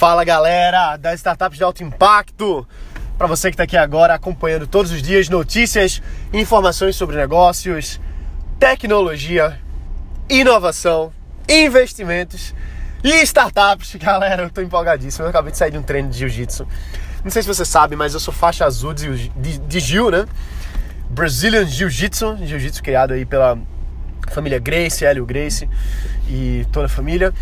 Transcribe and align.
Fala 0.00 0.24
galera 0.24 0.96
das 0.96 1.16
startups 1.16 1.58
de 1.58 1.62
alto 1.62 1.84
impacto! 1.84 2.66
Para 3.18 3.26
você 3.26 3.50
que 3.50 3.54
está 3.54 3.64
aqui 3.64 3.76
agora 3.76 4.14
acompanhando 4.14 4.66
todos 4.66 4.90
os 4.90 5.02
dias 5.02 5.28
notícias, 5.28 6.00
informações 6.32 6.96
sobre 6.96 7.16
negócios, 7.16 8.00
tecnologia, 8.58 9.60
inovação, 10.26 11.12
investimentos 11.46 12.54
e 13.04 13.10
startups. 13.24 13.94
Galera, 14.00 14.44
eu 14.44 14.46
estou 14.46 14.64
empolgadíssimo. 14.64 15.26
Eu 15.26 15.28
acabei 15.28 15.52
de 15.52 15.58
sair 15.58 15.70
de 15.70 15.76
um 15.76 15.82
treino 15.82 16.08
de 16.08 16.16
jiu-jitsu. 16.16 16.66
Não 17.22 17.30
sei 17.30 17.42
se 17.42 17.48
você 17.48 17.66
sabe, 17.66 17.94
mas 17.94 18.14
eu 18.14 18.20
sou 18.20 18.32
faixa 18.32 18.64
azul 18.64 18.94
de, 18.94 19.28
de, 19.28 19.58
de 19.58 19.80
Gil, 19.80 20.10
né? 20.10 20.24
Brazilian 21.10 21.66
Jiu-Jitsu, 21.66 22.38
jiu-jitsu 22.42 22.82
criado 22.82 23.12
aí 23.12 23.26
pela 23.26 23.58
família 24.30 24.58
Grace, 24.58 25.04
Hélio 25.04 25.26
Grace 25.26 25.68
e 26.26 26.66
toda 26.72 26.86
a 26.86 26.88
família. 26.88 27.34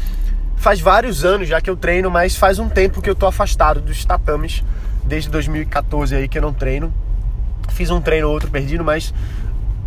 Faz 0.58 0.80
vários 0.80 1.24
anos 1.24 1.48
já 1.48 1.60
que 1.60 1.70
eu 1.70 1.76
treino, 1.76 2.10
mas 2.10 2.36
faz 2.36 2.58
um 2.58 2.68
tempo 2.68 3.00
que 3.00 3.08
eu 3.08 3.14
tô 3.14 3.26
afastado 3.26 3.80
dos 3.80 4.04
tatames, 4.04 4.64
desde 5.04 5.30
2014 5.30 6.14
aí 6.16 6.28
que 6.28 6.38
eu 6.38 6.42
não 6.42 6.52
treino. 6.52 6.92
Fiz 7.70 7.90
um 7.90 8.00
treino 8.00 8.26
ou 8.26 8.34
outro 8.34 8.50
perdido, 8.50 8.84
mas 8.84 9.14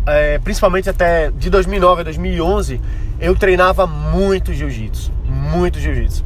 é, 0.06 0.38
principalmente 0.38 0.88
até 0.88 1.30
de 1.30 1.50
2009 1.50 2.00
a 2.00 2.04
2011 2.04 2.80
eu 3.20 3.36
treinava 3.36 3.86
muito 3.86 4.52
jiu-jitsu, 4.52 5.12
muito 5.24 5.78
jiu-jitsu. 5.78 6.24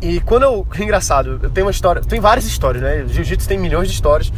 E 0.00 0.20
quando 0.20 0.44
eu. 0.44 0.66
Engraçado, 0.78 1.40
eu 1.42 1.50
tenho 1.50 1.66
uma 1.66 1.70
história. 1.70 2.02
Tem 2.02 2.20
várias 2.20 2.44
histórias, 2.44 2.82
né? 2.82 3.04
Jiu-jitsu 3.08 3.48
tem 3.48 3.58
milhões 3.58 3.88
de 3.88 3.94
histórias 3.94 4.32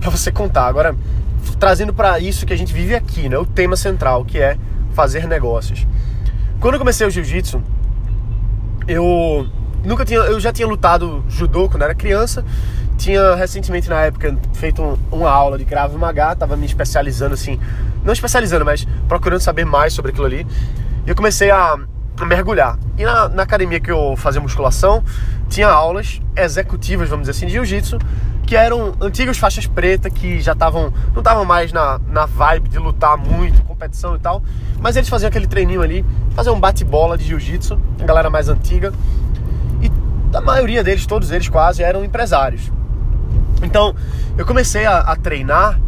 para 0.00 0.10
você 0.10 0.30
contar. 0.30 0.66
Agora, 0.66 0.94
trazendo 1.58 1.92
para 1.92 2.18
isso 2.18 2.46
que 2.46 2.52
a 2.52 2.56
gente 2.56 2.72
vive 2.72 2.94
aqui, 2.94 3.28
né? 3.28 3.36
O 3.36 3.44
tema 3.44 3.76
central, 3.76 4.24
que 4.24 4.38
é 4.38 4.56
fazer 4.94 5.26
negócios. 5.26 5.86
Quando 6.60 6.74
eu 6.74 6.78
comecei 6.78 7.06
o 7.06 7.10
jiu-jitsu, 7.10 7.62
eu 8.92 9.46
nunca 9.84 10.04
tinha, 10.04 10.18
eu 10.20 10.40
já 10.40 10.52
tinha 10.52 10.66
lutado 10.66 11.24
judô 11.28 11.68
quando 11.68 11.82
era 11.82 11.94
criança. 11.94 12.44
Tinha 12.98 13.34
recentemente 13.34 13.88
na 13.88 14.02
época 14.02 14.36
feito 14.52 14.98
uma 15.10 15.30
aula 15.30 15.56
de 15.56 15.64
Krav 15.64 15.94
Maga, 15.96 16.36
tava 16.36 16.56
me 16.56 16.66
especializando 16.66 17.32
assim, 17.32 17.58
não 18.04 18.12
especializando, 18.12 18.64
mas 18.64 18.86
procurando 19.08 19.40
saber 19.40 19.64
mais 19.64 19.92
sobre 19.92 20.10
aquilo 20.10 20.26
ali. 20.26 20.46
E 21.06 21.08
eu 21.08 21.14
comecei 21.14 21.50
a, 21.50 21.76
a 22.18 22.24
mergulhar. 22.26 22.78
E 22.98 23.04
na, 23.04 23.28
na, 23.28 23.42
academia 23.44 23.80
que 23.80 23.90
eu 23.90 24.16
fazia 24.16 24.40
musculação, 24.40 25.02
tinha 25.48 25.68
aulas 25.68 26.20
executivas, 26.36 27.08
vamos 27.08 27.26
dizer 27.26 27.38
assim, 27.38 27.46
de 27.46 27.52
jiu-jitsu, 27.52 27.96
que 28.50 28.56
eram 28.56 28.94
antigos 29.00 29.38
faixas 29.38 29.64
pretas 29.64 30.12
que 30.12 30.40
já 30.40 30.54
estavam 30.54 30.92
não 31.12 31.20
estavam 31.20 31.44
mais 31.44 31.72
na, 31.72 32.00
na 32.08 32.26
vibe 32.26 32.68
de 32.68 32.80
lutar 32.80 33.16
muito, 33.16 33.62
competição 33.62 34.16
e 34.16 34.18
tal, 34.18 34.42
mas 34.80 34.96
eles 34.96 35.08
faziam 35.08 35.28
aquele 35.28 35.46
treininho 35.46 35.80
ali, 35.80 36.04
faziam 36.34 36.56
um 36.56 36.58
bate-bola 36.58 37.16
de 37.16 37.26
jiu-jitsu, 37.26 37.80
a 38.00 38.04
galera 38.04 38.28
mais 38.28 38.48
antiga. 38.48 38.92
E 39.80 39.88
a 40.36 40.40
maioria 40.40 40.82
deles, 40.82 41.06
todos 41.06 41.30
eles 41.30 41.48
quase, 41.48 41.84
eram 41.84 42.04
empresários. 42.04 42.72
Então, 43.62 43.94
eu 44.36 44.44
comecei 44.44 44.84
a, 44.84 44.98
a 44.98 45.14
treinar 45.14 45.80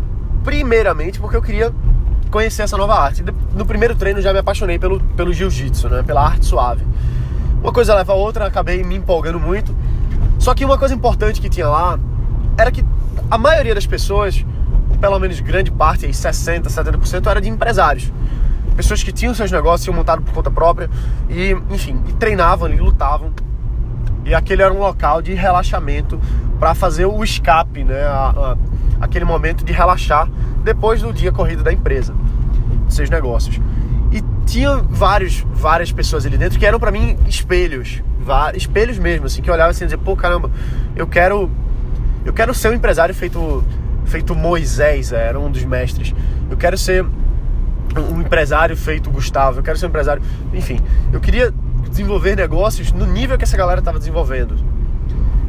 primeiramente 0.45 1.19
porque 1.19 1.37
eu 1.37 1.43
queria 1.43 1.75
conhecer 2.31 2.63
essa 2.63 2.77
nova 2.77 2.95
arte. 2.95 3.25
No 3.57 3.67
primeiro 3.67 3.97
treino 3.97 4.21
já 4.21 4.33
me 4.33 4.39
apaixonei 4.39 4.79
pelo, 4.79 5.01
pelo 5.01 5.33
jiu-jitsu, 5.33 5.89
né? 5.89 6.05
pela 6.05 6.25
arte 6.25 6.47
suave. 6.47 6.87
Uma 7.61 7.73
coisa 7.73 7.93
leva 7.93 8.13
a 8.13 8.15
outra, 8.15 8.47
acabei 8.47 8.85
me 8.85 8.95
empolgando 8.95 9.41
muito. 9.41 9.75
Só 10.39 10.55
que 10.55 10.65
uma 10.65 10.79
coisa 10.79 10.95
importante 10.95 11.41
que 11.41 11.49
tinha 11.49 11.67
lá 11.69 11.99
era 12.56 12.70
que 12.70 12.84
a 13.31 13.39
maioria 13.39 13.75
das 13.75 13.86
pessoas, 13.86 14.45
pelo 15.00 15.19
menos 15.19 15.41
grande 15.41 15.70
parte, 15.70 16.06
aí 16.06 16.12
60%, 16.12 16.64
70%, 16.64 17.27
era 17.31 17.41
de 17.41 17.48
empresários. 17.48 18.12
Pessoas 18.77 19.03
que 19.03 19.12
tinham 19.12 19.34
seus 19.34 19.50
negócios, 19.50 19.84
tinham 19.84 19.97
montado 19.97 20.22
por 20.22 20.33
conta 20.33 20.50
própria 20.50 20.89
e, 21.28 21.53
enfim, 21.70 22.00
e 22.08 22.12
treinavam 22.12 22.67
ali, 22.67 22.78
lutavam. 22.78 23.33
E 24.25 24.34
aquele 24.34 24.62
era 24.62 24.73
um 24.73 24.78
local 24.78 25.20
de 25.20 25.34
relaxamento 25.34 26.19
para 26.58 26.75
fazer 26.75 27.06
o 27.06 27.23
escape, 27.25 27.84
né? 27.84 28.03
A, 28.05 28.56
a, 29.00 29.05
aquele 29.05 29.25
momento 29.25 29.64
de 29.64 29.73
relaxar 29.73 30.28
depois 30.62 31.03
do 31.03 31.12
dia 31.12 31.33
corrido 31.33 31.62
da 31.62 31.73
empresa, 31.73 32.14
dos 32.86 32.95
seus 32.95 33.11
negócios. 33.11 33.61
E 34.12 34.23
tinha 34.46 34.77
vários, 34.77 35.45
várias 35.52 35.91
pessoas 35.91 36.24
ali 36.24 36.39
dentro 36.39 36.58
que 36.58 36.64
eram 36.64 36.79
para 36.79 36.91
mim 36.91 37.17
espelhos, 37.27 38.02
espelhos 38.55 38.98
mesmo, 38.98 39.27
assim, 39.27 39.42
que 39.42 39.51
olhavam 39.51 39.70
assim 39.70 39.85
e 39.85 39.86
diziam, 39.89 40.02
pô, 40.02 40.14
caramba, 40.17 40.51
eu 40.95 41.07
quero 41.07 41.51
eu 42.25 42.33
quero 42.33 42.55
ser 42.55 42.71
um 42.71 42.75
empresário 42.75 43.15
feito, 43.15 43.65
feito 44.05 44.35
Moisés, 44.35 45.13
é, 45.13 45.29
era 45.29 45.39
um 45.39 45.51
dos 45.51 45.65
mestres. 45.65 46.15
Eu 46.51 46.57
quero 46.57 46.77
ser 46.79 47.05
um 47.97 48.21
empresário 48.21 48.77
feito 48.77 49.11
Gustavo. 49.11 49.59
Eu 49.59 49.63
quero 49.63 49.77
ser 49.77 49.87
um 49.87 49.89
empresário. 49.89 50.23
Enfim, 50.53 50.81
eu 51.13 51.21
queria 51.21 51.53
desenvolver 51.91 52.37
negócios 52.37 52.93
no 52.93 53.07
nível 53.07 53.37
que 53.37 53.45
essa 53.45 53.57
galera 53.57 53.81
estava 53.81 53.99
desenvolvendo. 53.99 54.57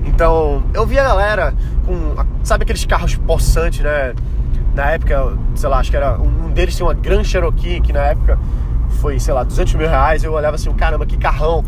Então, 0.06 0.64
eu 0.74 0.86
vi 0.86 1.00
a 1.00 1.04
galera 1.04 1.54
com. 1.86 2.16
Sabe 2.44 2.64
aqueles 2.64 2.86
carros 2.86 3.16
possantes, 3.16 3.80
né? 3.80 4.14
Na 4.76 4.92
época, 4.92 5.38
sei 5.56 5.70
lá, 5.70 5.80
acho 5.80 5.92
que 5.92 5.98
era. 5.98 6.20
Um 6.20 6.52
deles 6.52 6.76
tinha 6.76 6.86
uma 6.86 6.94
Grand 6.94 7.24
Cherokee, 7.24 7.80
que 7.82 7.94
na 7.94 8.02
época 8.02 8.40
foi, 9.00 9.20
sei 9.20 9.34
lá, 9.34 9.44
200 9.44 9.76
mil 9.76 9.88
reais. 9.88 10.24
Eu 10.24 10.34
olhava 10.34 10.56
assim, 10.56 10.72
caramba, 10.74 11.06
que 11.06 11.18
carrão 11.18 11.64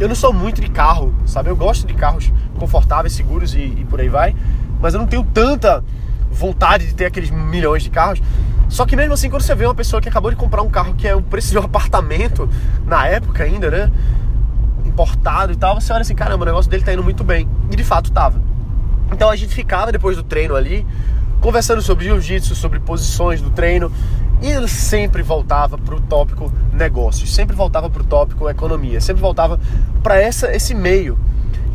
eu 0.00 0.08
não 0.08 0.14
sou 0.14 0.32
muito 0.32 0.60
de 0.60 0.68
carro, 0.68 1.12
sabe? 1.26 1.50
Eu 1.50 1.56
gosto 1.56 1.86
de 1.86 1.94
carros 1.94 2.32
confortáveis, 2.58 3.12
seguros 3.12 3.54
e, 3.54 3.58
e, 3.58 3.86
por 3.88 4.00
aí 4.00 4.08
vai, 4.08 4.34
mas 4.80 4.94
eu 4.94 5.00
não 5.00 5.06
tenho 5.06 5.24
tanta 5.24 5.82
vontade 6.30 6.86
de 6.86 6.94
ter 6.94 7.06
aqueles 7.06 7.30
milhões 7.30 7.82
de 7.82 7.90
carros. 7.90 8.22
Só 8.68 8.84
que 8.84 8.94
mesmo 8.94 9.14
assim, 9.14 9.30
quando 9.30 9.42
você 9.42 9.54
vê 9.54 9.64
uma 9.64 9.74
pessoa 9.74 10.00
que 10.00 10.08
acabou 10.08 10.30
de 10.30 10.36
comprar 10.36 10.62
um 10.62 10.68
carro 10.68 10.94
que 10.94 11.08
é 11.08 11.14
o 11.14 11.22
preço 11.22 11.50
de 11.50 11.58
um 11.58 11.62
apartamento, 11.64 12.48
na 12.86 13.06
época 13.06 13.42
ainda, 13.42 13.70
né? 13.70 13.92
Importado 14.84 15.52
e 15.52 15.56
tal, 15.56 15.80
você 15.80 15.92
olha 15.92 16.02
assim, 16.02 16.14
caramba, 16.14 16.44
o 16.44 16.46
negócio 16.46 16.70
dele 16.70 16.84
tá 16.84 16.92
indo 16.92 17.02
muito 17.02 17.24
bem. 17.24 17.48
E 17.70 17.76
de 17.76 17.84
fato 17.84 18.12
tava. 18.12 18.40
Então 19.12 19.30
a 19.30 19.36
gente 19.36 19.54
ficava 19.54 19.90
depois 19.90 20.16
do 20.16 20.22
treino 20.22 20.54
ali, 20.54 20.86
conversando 21.40 21.80
sobre 21.82 22.04
jiu-jitsu, 22.04 22.54
sobre 22.54 22.78
posições 22.78 23.40
do 23.40 23.50
treino, 23.50 23.90
e 24.40 24.46
ele 24.46 24.68
sempre 24.68 25.22
voltava 25.22 25.76
para 25.76 25.94
o 25.94 26.00
tópico 26.00 26.52
negócios, 26.72 27.34
sempre 27.34 27.56
voltava 27.56 27.90
para 27.90 28.02
o 28.02 28.04
tópico 28.04 28.48
economia, 28.48 29.00
sempre 29.00 29.20
voltava 29.20 29.58
para 30.02 30.22
esse 30.22 30.74
meio. 30.74 31.18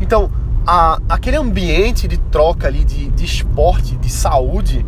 Então, 0.00 0.30
a, 0.66 0.98
aquele 1.08 1.36
ambiente 1.36 2.08
de 2.08 2.16
troca 2.16 2.66
ali 2.66 2.84
de, 2.84 3.10
de 3.10 3.24
esporte, 3.24 3.96
de 3.96 4.10
saúde, 4.10 4.84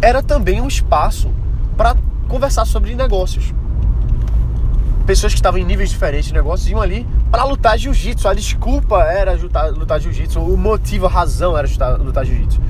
era 0.00 0.22
também 0.22 0.60
um 0.60 0.68
espaço 0.68 1.30
para 1.76 1.96
conversar 2.28 2.64
sobre 2.64 2.94
negócios. 2.94 3.52
Pessoas 5.06 5.32
que 5.32 5.38
estavam 5.38 5.58
em 5.58 5.64
níveis 5.64 5.90
diferentes 5.90 6.28
de 6.28 6.34
negócios 6.34 6.68
iam 6.68 6.80
ali 6.80 7.06
para 7.30 7.44
lutar 7.44 7.78
jiu-jitsu. 7.78 8.28
A 8.28 8.34
desculpa 8.34 9.02
era 9.04 9.32
lutar, 9.32 9.70
lutar 9.70 10.00
jiu-jitsu, 10.00 10.38
o 10.40 10.56
motivo, 10.56 11.06
a 11.06 11.08
razão 11.08 11.56
era 11.56 11.66
lutar, 11.66 11.98
lutar 11.98 12.26
jiu-jitsu. 12.26 12.60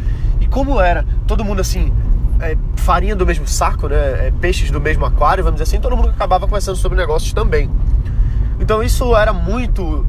E 0.41 0.47
como 0.47 0.81
era 0.81 1.05
todo 1.27 1.45
mundo 1.45 1.61
assim, 1.61 1.93
é, 2.41 2.57
farinha 2.77 3.15
do 3.15 3.27
mesmo 3.27 3.47
saco, 3.47 3.89
né? 3.89 4.29
É, 4.29 4.33
peixes 4.41 4.71
do 4.71 4.81
mesmo 4.81 5.05
aquário, 5.05 5.45
vamos 5.45 5.61
dizer 5.61 5.71
assim, 5.71 5.81
todo 5.81 5.97
mundo 5.97 6.11
acabava 6.11 6.47
conversando 6.47 6.77
sobre 6.77 6.97
negócios 6.99 7.33
também. 7.33 7.71
Então 8.61 8.83
isso 8.83 9.17
era 9.17 9.33
muito 9.33 10.07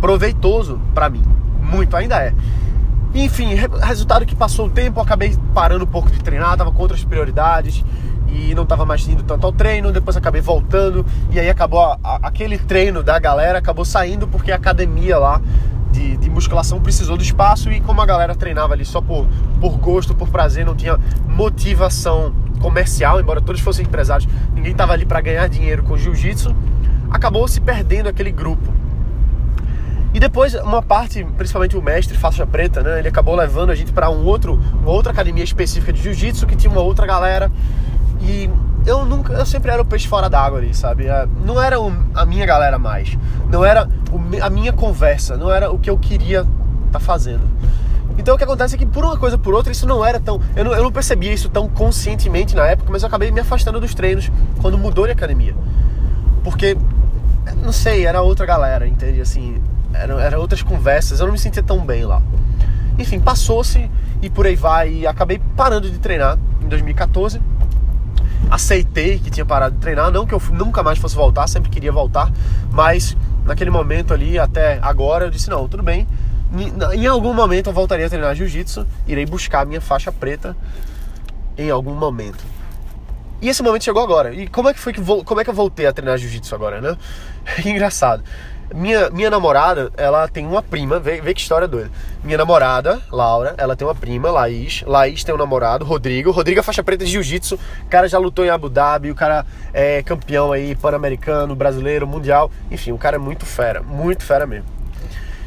proveitoso 0.00 0.80
para 0.94 1.10
mim, 1.10 1.22
muito 1.60 1.96
ainda 1.96 2.22
é. 2.22 2.34
Enfim, 3.14 3.54
resultado 3.82 4.24
que 4.24 4.36
passou 4.36 4.66
o 4.66 4.70
tempo, 4.70 5.00
acabei 5.00 5.36
parando 5.52 5.84
um 5.84 5.88
pouco 5.88 6.10
de 6.10 6.18
treinar, 6.20 6.56
tava 6.56 6.70
com 6.70 6.80
outras 6.80 7.02
prioridades 7.02 7.84
e 8.28 8.54
não 8.54 8.64
tava 8.64 8.86
mais 8.86 9.06
indo 9.08 9.24
tanto 9.24 9.44
ao 9.44 9.52
treino, 9.52 9.90
depois 9.90 10.16
acabei 10.16 10.40
voltando 10.40 11.04
e 11.30 11.40
aí 11.40 11.50
acabou 11.50 11.80
a, 11.80 11.98
a, 12.02 12.16
aquele 12.22 12.56
treino 12.56 13.02
da 13.02 13.18
galera 13.18 13.58
acabou 13.58 13.84
saindo 13.84 14.28
porque 14.28 14.52
a 14.52 14.56
academia 14.56 15.18
lá 15.18 15.40
de, 15.90 16.16
de, 16.16 16.30
musculação 16.30 16.80
precisou 16.80 17.16
do 17.16 17.22
espaço 17.22 17.70
e 17.70 17.80
como 17.80 18.00
a 18.00 18.06
galera 18.06 18.34
treinava 18.34 18.74
ali 18.74 18.84
só 18.84 19.00
por, 19.00 19.26
por 19.60 19.76
gosto, 19.78 20.14
por 20.14 20.28
prazer, 20.28 20.64
não 20.64 20.74
tinha 20.74 20.98
motivação 21.26 22.32
comercial, 22.60 23.20
embora 23.20 23.40
todos 23.40 23.60
fossem 23.60 23.86
empresários, 23.86 24.28
ninguém 24.54 24.72
estava 24.72 24.92
ali 24.92 25.04
para 25.04 25.20
ganhar 25.20 25.48
dinheiro 25.48 25.82
com 25.82 25.96
jiu-jitsu, 25.96 26.54
acabou 27.10 27.46
se 27.48 27.60
perdendo 27.60 28.08
aquele 28.08 28.30
grupo. 28.30 28.72
E 30.12 30.18
depois 30.18 30.54
uma 30.54 30.82
parte, 30.82 31.24
principalmente 31.36 31.76
o 31.76 31.82
mestre 31.82 32.16
faixa 32.18 32.44
preta, 32.46 32.82
né, 32.82 32.98
ele 32.98 33.08
acabou 33.08 33.34
levando 33.36 33.70
a 33.70 33.74
gente 33.74 33.92
para 33.92 34.10
um 34.10 34.24
outro, 34.24 34.60
uma 34.74 34.90
outra 34.90 35.12
academia 35.12 35.44
específica 35.44 35.92
de 35.92 36.02
jiu-jitsu 36.02 36.46
que 36.46 36.56
tinha 36.56 36.70
uma 36.70 36.80
outra 36.80 37.06
galera 37.06 37.50
e 38.20 38.50
eu 38.86 39.04
nunca, 39.04 39.32
eu 39.32 39.46
sempre 39.46 39.70
era 39.70 39.82
o 39.82 39.84
peixe 39.84 40.08
fora 40.08 40.28
d'água 40.28 40.58
ali, 40.58 40.74
sabe? 40.74 41.06
É, 41.06 41.26
não 41.44 41.60
era 41.60 41.76
a 42.14 42.24
minha 42.24 42.46
galera 42.46 42.78
mais, 42.78 43.16
não 43.48 43.64
era 43.64 43.88
a 44.42 44.50
minha 44.50 44.72
conversa, 44.72 45.36
não 45.36 45.50
era 45.50 45.70
o 45.70 45.78
que 45.78 45.90
eu 45.90 45.98
queria 45.98 46.40
estar 46.40 46.50
tá 46.92 47.00
fazendo. 47.00 47.42
Então 48.18 48.34
o 48.34 48.38
que 48.38 48.44
acontece 48.44 48.74
é 48.74 48.78
que 48.78 48.86
por 48.86 49.04
uma 49.04 49.16
coisa 49.16 49.38
por 49.38 49.54
outra 49.54 49.72
isso 49.72 49.86
não 49.86 50.04
era 50.04 50.18
tão, 50.18 50.40
eu 50.56 50.64
não, 50.64 50.72
eu 50.72 50.82
não 50.82 50.92
percebia 50.92 51.32
isso 51.32 51.48
tão 51.48 51.68
conscientemente 51.68 52.54
na 52.54 52.66
época, 52.66 52.90
mas 52.92 53.02
eu 53.02 53.08
acabei 53.08 53.30
me 53.30 53.40
afastando 53.40 53.80
dos 53.80 53.94
treinos 53.94 54.30
quando 54.60 54.76
mudou 54.76 55.06
de 55.06 55.12
academia, 55.12 55.54
porque 56.42 56.76
não 57.62 57.72
sei, 57.72 58.06
era 58.06 58.20
outra 58.22 58.46
galera, 58.46 58.86
entende? 58.86 59.20
Assim, 59.20 59.60
eram 59.92 60.18
era 60.18 60.38
outras 60.38 60.62
conversas, 60.62 61.20
eu 61.20 61.26
não 61.26 61.32
me 61.32 61.38
sentia 61.38 61.62
tão 61.62 61.84
bem 61.84 62.04
lá. 62.04 62.22
Enfim, 62.98 63.18
passou-se 63.18 63.90
e 64.20 64.28
por 64.28 64.46
aí 64.46 64.56
vai 64.56 64.92
e 64.92 65.06
acabei 65.06 65.40
parando 65.56 65.90
de 65.90 65.98
treinar 65.98 66.38
em 66.62 66.68
2014 66.68 67.40
aceitei 68.50 69.18
que 69.18 69.30
tinha 69.30 69.44
parado 69.44 69.74
de 69.76 69.80
treinar, 69.80 70.10
não 70.10 70.26
que 70.26 70.34
eu 70.34 70.42
nunca 70.52 70.82
mais 70.82 70.98
fosse 70.98 71.14
voltar, 71.14 71.46
sempre 71.46 71.70
queria 71.70 71.92
voltar, 71.92 72.30
mas 72.72 73.16
naquele 73.44 73.70
momento 73.70 74.12
ali, 74.12 74.38
até 74.38 74.78
agora, 74.82 75.26
eu 75.26 75.30
disse: 75.30 75.50
não, 75.50 75.66
tudo 75.68 75.82
bem. 75.82 76.06
Em 76.94 77.06
algum 77.06 77.32
momento 77.32 77.68
eu 77.68 77.72
voltaria 77.72 78.06
a 78.06 78.08
treinar 78.08 78.34
jiu-jitsu, 78.34 78.84
irei 79.06 79.24
buscar 79.24 79.60
a 79.60 79.64
minha 79.64 79.80
faixa 79.80 80.10
preta 80.10 80.56
em 81.56 81.70
algum 81.70 81.94
momento. 81.94 82.44
E 83.40 83.48
esse 83.48 83.62
momento 83.62 83.84
chegou 83.84 84.02
agora. 84.02 84.34
E 84.34 84.48
como 84.48 84.68
é 84.68 84.74
que 84.74 84.80
foi 84.80 84.92
que 84.92 85.00
como 85.00 85.40
é 85.40 85.44
que 85.44 85.50
eu 85.50 85.54
voltei 85.54 85.86
a 85.86 85.92
treinar 85.92 86.18
jiu-jitsu 86.18 86.54
agora, 86.54 86.80
né? 86.80 86.96
engraçado. 87.64 88.22
Minha, 88.74 89.10
minha 89.10 89.28
namorada, 89.28 89.90
ela 89.96 90.28
tem 90.28 90.46
uma 90.46 90.62
prima, 90.62 91.00
vê, 91.00 91.20
vê 91.20 91.34
que 91.34 91.40
história 91.40 91.66
doida. 91.66 91.90
Minha 92.22 92.38
namorada, 92.38 93.00
Laura, 93.10 93.54
ela 93.58 93.74
tem 93.74 93.86
uma 93.86 93.94
prima, 93.94 94.30
Laís. 94.30 94.84
Laís 94.86 95.24
tem 95.24 95.34
um 95.34 95.38
namorado, 95.38 95.84
Rodrigo. 95.84 96.30
Rodrigo 96.30 96.60
é 96.60 96.62
faixa 96.62 96.82
preta 96.82 97.04
de 97.04 97.10
jiu-jitsu. 97.10 97.56
O 97.56 97.88
cara 97.88 98.08
já 98.08 98.18
lutou 98.18 98.44
em 98.44 98.50
Abu 98.50 98.68
Dhabi, 98.68 99.10
o 99.10 99.14
cara 99.14 99.44
é 99.72 100.02
campeão 100.02 100.52
aí, 100.52 100.76
pan-americano, 100.76 101.56
brasileiro, 101.56 102.06
mundial. 102.06 102.50
Enfim, 102.70 102.92
o 102.92 102.98
cara 102.98 103.16
é 103.16 103.18
muito 103.18 103.44
fera, 103.44 103.82
muito 103.82 104.22
fera 104.22 104.46
mesmo. 104.46 104.66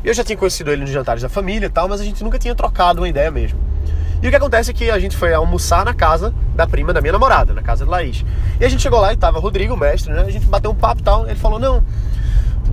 Eu 0.04 0.14
já 0.14 0.24
tinha 0.24 0.38
conhecido 0.38 0.70
ele 0.70 0.82
nos 0.82 0.90
jantares 0.90 1.24
da 1.24 1.30
família 1.30 1.68
e 1.68 1.70
tal, 1.70 1.88
mas 1.88 2.02
a 2.02 2.04
gente 2.04 2.24
nunca 2.24 2.38
tinha 2.38 2.54
trocado 2.54 3.00
uma 3.00 3.08
ideia 3.08 3.32
mesmo. 3.32 3.58
E 4.22 4.28
o 4.28 4.30
que 4.30 4.36
acontece 4.36 4.72
é 4.72 4.74
que 4.74 4.90
a 4.90 5.00
gente 5.00 5.18
foi 5.18 5.34
almoçar 5.34 5.84
na 5.84 5.94
casa 5.94 6.34
da 6.56 6.66
prima 6.66 6.94
da 6.94 7.02
minha 7.02 7.12
namorada, 7.12 7.54
na 7.54 7.62
casa 7.62 7.84
de 7.86 7.92
Laís. 7.92 8.24
E 8.60 8.64
a 8.64 8.70
gente 8.70 8.82
chegou 8.82 9.00
lá 9.00 9.12
e 9.14 9.18
tava 9.18 9.40
Rodrigo, 9.40 9.76
mestre, 9.76 10.14
né? 10.14 10.22
A 10.22 10.30
gente 10.30 10.46
bateu 10.46 10.72
um 10.72 10.76
papo 10.76 11.02
e 11.02 11.04
tal. 11.04 11.26
Ele 11.26 11.36
falou: 11.36 11.60
Não, 11.60 11.84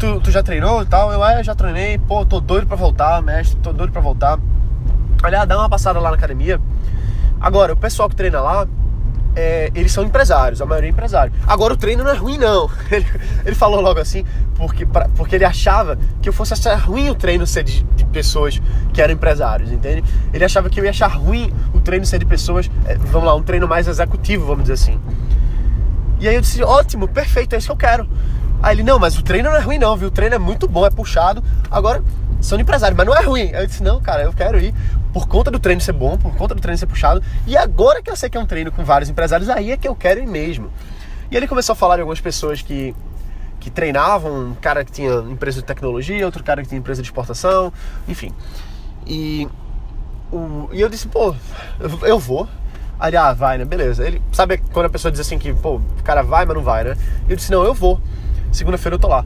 tu, 0.01 0.19
tu 0.19 0.31
já 0.31 0.43
treinou 0.43 0.83
e 0.83 0.87
tal? 0.87 1.13
Eu, 1.13 1.23
é, 1.23 1.45
já 1.45 1.55
treinei, 1.55 1.99
pô, 1.99 2.25
tô 2.25 2.41
doido 2.41 2.67
pra 2.67 2.75
voltar, 2.75 3.23
mestre, 3.23 3.61
tô 3.61 3.71
doido 3.73 3.93
pra 3.93 4.01
voltar. 4.01 4.39
Aliás, 5.23 5.47
dá 5.47 5.59
uma 5.59 5.69
passada 5.69 6.01
lá 6.01 6.09
na 6.09 6.17
academia. 6.17 6.59
Agora, 7.39 7.75
o 7.75 7.77
pessoal 7.77 8.09
que 8.09 8.17
treina 8.17 8.41
lá, 8.41 8.67
é, 9.37 9.71
eles 9.75 9.93
são 9.93 10.03
empresários, 10.03 10.63
a 10.63 10.67
maioria 10.67 10.89
é 10.89 10.93
empresário. 10.93 11.33
Agora 11.47 11.75
o 11.75 11.77
treino 11.77 12.03
não 12.03 12.11
é 12.11 12.17
ruim, 12.17 12.39
não. 12.39 12.71
Ele, 12.91 13.07
ele 13.45 13.55
falou 13.55 13.81
logo 13.81 14.01
assim, 14.01 14.25
porque, 14.57 14.87
pra, 14.87 15.09
porque 15.17 15.37
ele 15.37 15.45
achava 15.45 15.99
que 16.21 16.29
eu 16.29 16.33
fosse 16.33 16.55
achar 16.55 16.75
ruim 16.77 17.11
o 17.11 17.15
treino 17.15 17.47
ser 17.47 17.63
de, 17.63 17.83
de, 17.83 18.05
pessoas 18.07 18.61
que 18.93 19.01
eram 19.01 19.15
empresários, 19.15 19.71
entende? 19.71 20.03
Ele 20.33 20.45
achava 20.45 20.69
que 20.69 20.81
eu 20.81 20.85
ia 20.85 20.91
achar 20.91 21.09
ruim 21.09 21.53
o 21.73 21.81
treino 21.81 22.05
ser 22.05 22.19
de 22.19 22.27
pessoas, 22.27 22.71
é, 22.87 22.97
vamos 22.97 23.27
lá, 23.27 23.35
um 23.35 23.43
treino 23.43 23.69
mais 23.69 23.87
executivo, 23.87 24.47
vamos 24.47 24.63
dizer 24.63 24.75
assim. 24.75 24.99
E 26.19 26.29
aí 26.29 26.35
eu 26.35 26.41
disse, 26.41 26.63
ótimo, 26.63 27.07
perfeito, 27.07 27.55
é 27.55 27.59
isso 27.59 27.69
que 27.69 27.73
eu 27.73 27.77
quero. 27.77 28.09
Aí 28.63 28.77
ele, 28.77 28.83
não, 28.83 28.99
mas 28.99 29.17
o 29.19 29.23
treino 29.23 29.51
não 29.51 29.57
é 29.57 29.61
ruim 29.61 29.79
não, 29.79 29.97
viu? 29.97 30.09
O 30.09 30.11
treino 30.11 30.35
é 30.35 30.39
muito 30.39 30.69
bom, 30.69 30.85
é 30.85 30.91
puxado. 30.91 31.43
Agora, 31.71 32.03
são 32.41 32.59
de 32.59 32.63
empresário, 32.63 32.97
mas 32.97 33.07
não 33.07 33.15
é 33.15 33.23
ruim. 33.23 33.55
Aí 33.55 33.63
eu 33.63 33.67
disse, 33.67 33.83
não, 33.83 34.01
cara, 34.01 34.23
eu 34.23 34.33
quero 34.33 34.59
ir 34.59 34.75
por 35.13 35.27
conta 35.27 35.51
do 35.51 35.59
treino 35.59 35.81
ser 35.81 35.93
bom, 35.93 36.17
por 36.17 36.35
conta 36.37 36.55
do 36.55 36.61
treino 36.61 36.79
ser 36.79 36.87
puxado. 36.87 37.23
E 37.47 37.57
agora 37.57 38.03
que 38.03 38.11
eu 38.11 38.17
sei 38.17 38.29
que 38.29 38.37
é 38.37 38.41
um 38.41 38.47
treino 38.47 38.71
com 38.71 38.85
vários 38.85 39.09
empresários, 39.11 39.49
aí 39.49 39.73
é 39.73 39.77
que 39.77 39.89
eu 39.89 39.95
quero 39.95 40.21
ir 40.21 40.27
mesmo. 40.27 40.71
E 41.31 41.37
ele 41.37 41.47
começou 41.49 41.73
a 41.73 41.77
falar 41.77 41.97
de 41.97 42.03
algumas 42.03 42.21
pessoas 42.21 42.61
que, 42.61 42.95
que 43.59 43.71
treinavam, 43.71 44.51
um 44.51 44.55
cara 44.55 44.85
que 44.85 44.93
tinha 44.93 45.13
empresa 45.31 45.61
de 45.61 45.67
tecnologia, 45.67 46.25
outro 46.27 46.43
cara 46.43 46.63
que 46.63 46.69
tinha 46.69 46.79
empresa 46.79 47.03
de 47.03 47.09
exportação, 47.09 47.73
enfim. 48.09 48.33
E, 49.07 49.49
o, 50.31 50.69
e 50.73 50.81
eu 50.81 50.89
disse, 50.89 51.09
pô, 51.09 51.35
eu, 51.79 51.99
eu 52.03 52.19
vou. 52.19 52.49
Aí, 52.99 53.17
ah, 53.17 53.33
vai, 53.33 53.57
né? 53.57 53.65
Beleza. 53.65 54.07
Ele 54.07 54.21
sabe 54.33 54.59
quando 54.73 54.87
a 54.87 54.91
pessoa 54.91 55.11
diz 55.11 55.21
assim 55.21 55.39
que, 55.39 55.53
pô, 55.55 55.77
o 55.77 56.03
cara 56.05 56.23
vai, 56.23 56.45
mas 56.45 56.55
não 56.55 56.63
vai, 56.63 56.85
né? 56.85 56.97
Eu 57.29 57.37
disse, 57.37 57.51
não, 57.51 57.65
eu 57.65 57.73
vou. 57.73 58.01
Segunda-feira 58.53 58.97
eu 58.97 58.99
tô 58.99 59.09
lá. 59.09 59.25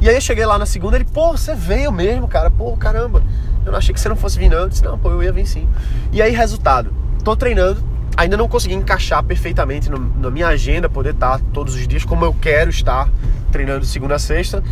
E 0.00 0.08
aí 0.08 0.14
eu 0.14 0.20
cheguei 0.20 0.44
lá 0.44 0.58
na 0.58 0.66
segunda, 0.66 0.96
ele, 0.96 1.04
pô, 1.04 1.32
você 1.32 1.54
veio 1.54 1.90
mesmo, 1.90 2.28
cara, 2.28 2.50
pô, 2.50 2.76
caramba. 2.76 3.22
Eu 3.64 3.72
não 3.72 3.78
achei 3.78 3.94
que 3.94 4.00
você 4.00 4.08
não 4.08 4.16
fosse 4.16 4.38
vir, 4.38 4.48
não. 4.48 4.58
Eu 4.58 4.68
disse, 4.68 4.84
não, 4.84 4.98
pô, 4.98 5.10
eu 5.10 5.22
ia 5.22 5.32
vir 5.32 5.46
sim. 5.46 5.66
E 6.12 6.20
aí, 6.20 6.32
resultado, 6.32 6.92
tô 7.24 7.34
treinando, 7.34 7.82
ainda 8.16 8.36
não 8.36 8.48
consegui 8.48 8.74
encaixar 8.74 9.22
perfeitamente 9.22 9.90
no, 9.90 9.98
na 9.98 10.30
minha 10.30 10.48
agenda, 10.48 10.88
poder 10.88 11.14
estar 11.14 11.40
todos 11.52 11.74
os 11.74 11.88
dias 11.88 12.04
como 12.04 12.24
eu 12.24 12.34
quero 12.34 12.70
estar, 12.70 13.08
treinando 13.50 13.84
segunda 13.84 14.16
a 14.16 14.18
sexta. 14.18 14.62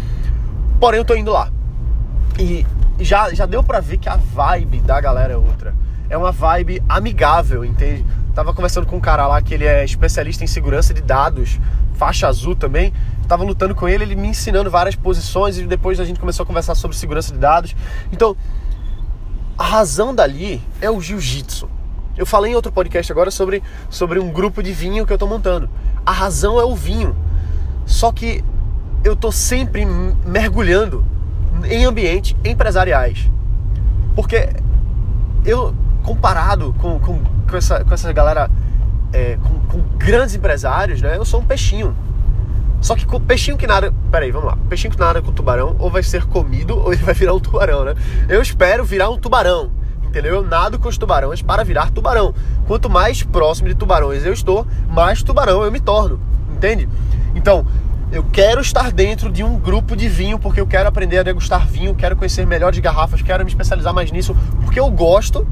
Porém, 0.78 0.98
eu 0.98 1.04
tô 1.04 1.14
indo 1.16 1.32
lá. 1.32 1.50
E 2.38 2.66
já, 3.00 3.32
já 3.32 3.46
deu 3.46 3.62
pra 3.62 3.80
ver 3.80 3.98
que 3.98 4.08
a 4.08 4.16
vibe 4.16 4.80
da 4.80 5.00
galera 5.00 5.32
é 5.32 5.36
outra. 5.36 5.74
É 6.08 6.16
uma 6.16 6.30
vibe 6.30 6.82
amigável, 6.88 7.64
entende? 7.64 8.04
Tava 8.34 8.52
conversando 8.52 8.86
com 8.86 8.96
um 8.96 9.00
cara 9.00 9.26
lá 9.26 9.40
que 9.40 9.54
ele 9.54 9.64
é 9.64 9.84
especialista 9.84 10.44
em 10.44 10.46
segurança 10.46 10.92
de 10.92 11.00
dados, 11.00 11.58
faixa 11.94 12.28
azul 12.28 12.54
também 12.54 12.92
tava 13.26 13.44
lutando 13.44 13.74
com 13.74 13.88
ele, 13.88 14.04
ele 14.04 14.14
me 14.14 14.28
ensinando 14.28 14.70
várias 14.70 14.94
posições 14.94 15.58
e 15.58 15.64
depois 15.64 16.00
a 16.00 16.04
gente 16.04 16.20
começou 16.20 16.44
a 16.44 16.46
conversar 16.46 16.74
sobre 16.74 16.96
segurança 16.96 17.32
de 17.32 17.38
dados. 17.38 17.74
Então, 18.12 18.36
a 19.56 19.64
razão 19.64 20.14
dali 20.14 20.60
é 20.80 20.90
o 20.90 21.00
jiu-jitsu. 21.00 21.68
Eu 22.16 22.26
falei 22.26 22.52
em 22.52 22.54
outro 22.54 22.70
podcast 22.70 23.10
agora 23.10 23.30
sobre, 23.30 23.62
sobre 23.90 24.18
um 24.18 24.30
grupo 24.30 24.62
de 24.62 24.72
vinho 24.72 25.04
que 25.06 25.12
eu 25.12 25.18
tô 25.18 25.26
montando. 25.26 25.68
A 26.06 26.12
razão 26.12 26.60
é 26.60 26.64
o 26.64 26.74
vinho. 26.74 27.16
Só 27.86 28.12
que 28.12 28.44
eu 29.02 29.16
tô 29.16 29.32
sempre 29.32 29.84
mergulhando 30.24 31.04
em 31.64 31.84
ambientes 31.84 32.36
empresariais. 32.44 33.30
Porque 34.14 34.48
eu, 35.44 35.74
comparado 36.02 36.74
com, 36.78 36.98
com, 37.00 37.18
com, 37.48 37.56
essa, 37.56 37.84
com 37.84 37.92
essa 37.92 38.12
galera, 38.12 38.50
é, 39.12 39.36
com, 39.36 39.60
com 39.66 39.96
grandes 39.98 40.34
empresários, 40.34 41.02
né, 41.02 41.16
eu 41.16 41.24
sou 41.24 41.40
um 41.40 41.44
peixinho. 41.44 41.96
Só 42.84 42.94
que 42.94 43.06
peixinho 43.20 43.56
que 43.56 43.66
nada. 43.66 43.94
Peraí, 44.10 44.30
vamos 44.30 44.46
lá. 44.46 44.58
Peixinho 44.68 44.92
que 44.92 45.00
nada 45.00 45.22
com 45.22 45.32
tubarão, 45.32 45.74
ou 45.78 45.88
vai 45.88 46.02
ser 46.02 46.26
comido, 46.26 46.76
ou 46.84 46.92
ele 46.92 47.02
vai 47.02 47.14
virar 47.14 47.32
um 47.32 47.40
tubarão, 47.40 47.82
né? 47.82 47.94
Eu 48.28 48.42
espero 48.42 48.84
virar 48.84 49.08
um 49.08 49.16
tubarão. 49.16 49.70
Entendeu? 50.04 50.34
Eu 50.34 50.44
nado 50.44 50.78
com 50.78 50.86
os 50.86 50.98
tubarões 50.98 51.40
para 51.40 51.64
virar 51.64 51.90
tubarão. 51.90 52.34
Quanto 52.66 52.90
mais 52.90 53.22
próximo 53.22 53.68
de 53.68 53.74
tubarões 53.74 54.26
eu 54.26 54.34
estou, 54.34 54.66
mais 54.86 55.22
tubarão 55.22 55.64
eu 55.64 55.72
me 55.72 55.80
torno. 55.80 56.20
Entende? 56.54 56.86
Então, 57.34 57.66
eu 58.12 58.22
quero 58.22 58.60
estar 58.60 58.92
dentro 58.92 59.32
de 59.32 59.42
um 59.42 59.58
grupo 59.58 59.96
de 59.96 60.06
vinho 60.06 60.38
porque 60.38 60.60
eu 60.60 60.66
quero 60.66 60.86
aprender 60.86 61.18
a 61.18 61.22
degustar 61.22 61.66
vinho, 61.66 61.94
quero 61.94 62.14
conhecer 62.14 62.46
melhor 62.46 62.70
de 62.70 62.82
garrafas, 62.82 63.22
quero 63.22 63.42
me 63.44 63.50
especializar 63.50 63.94
mais 63.94 64.12
nisso 64.12 64.36
porque 64.62 64.78
eu 64.78 64.90
gosto 64.90 65.46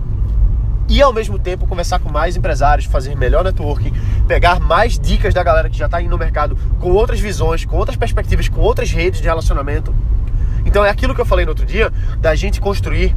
e 0.93 1.01
ao 1.01 1.11
mesmo 1.11 1.39
tempo 1.39 1.67
conversar 1.67 2.01
com 2.01 2.11
mais 2.11 2.37
empresários, 2.37 2.85
fazer 2.85 3.17
melhor 3.17 3.43
networking, 3.43 3.95
pegar 4.29 4.61
mais 4.61 4.99
dicas 4.99 5.33
da 5.33 5.43
galera 5.43 5.71
que 5.71 5.79
já 5.79 5.87
está 5.87 5.97
aí 5.97 6.07
no 6.07 6.19
mercado 6.19 6.55
com 6.79 6.91
outras 6.91 7.19
visões, 7.19 7.65
com 7.65 7.79
outras 7.79 7.97
perspectivas, 7.97 8.47
com 8.47 8.61
outras 8.61 8.91
redes 8.91 9.19
de 9.19 9.27
relacionamento. 9.27 9.95
Então 10.67 10.85
é 10.85 10.91
aquilo 10.91 11.15
que 11.15 11.21
eu 11.23 11.25
falei 11.25 11.47
no 11.47 11.53
outro 11.53 11.65
dia, 11.65 11.91
da 12.19 12.35
gente 12.35 12.61
construir 12.61 13.17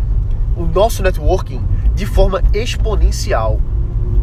o 0.56 0.66
nosso 0.66 1.04
networking 1.04 1.62
de 1.94 2.06
forma 2.06 2.42
exponencial. 2.54 3.60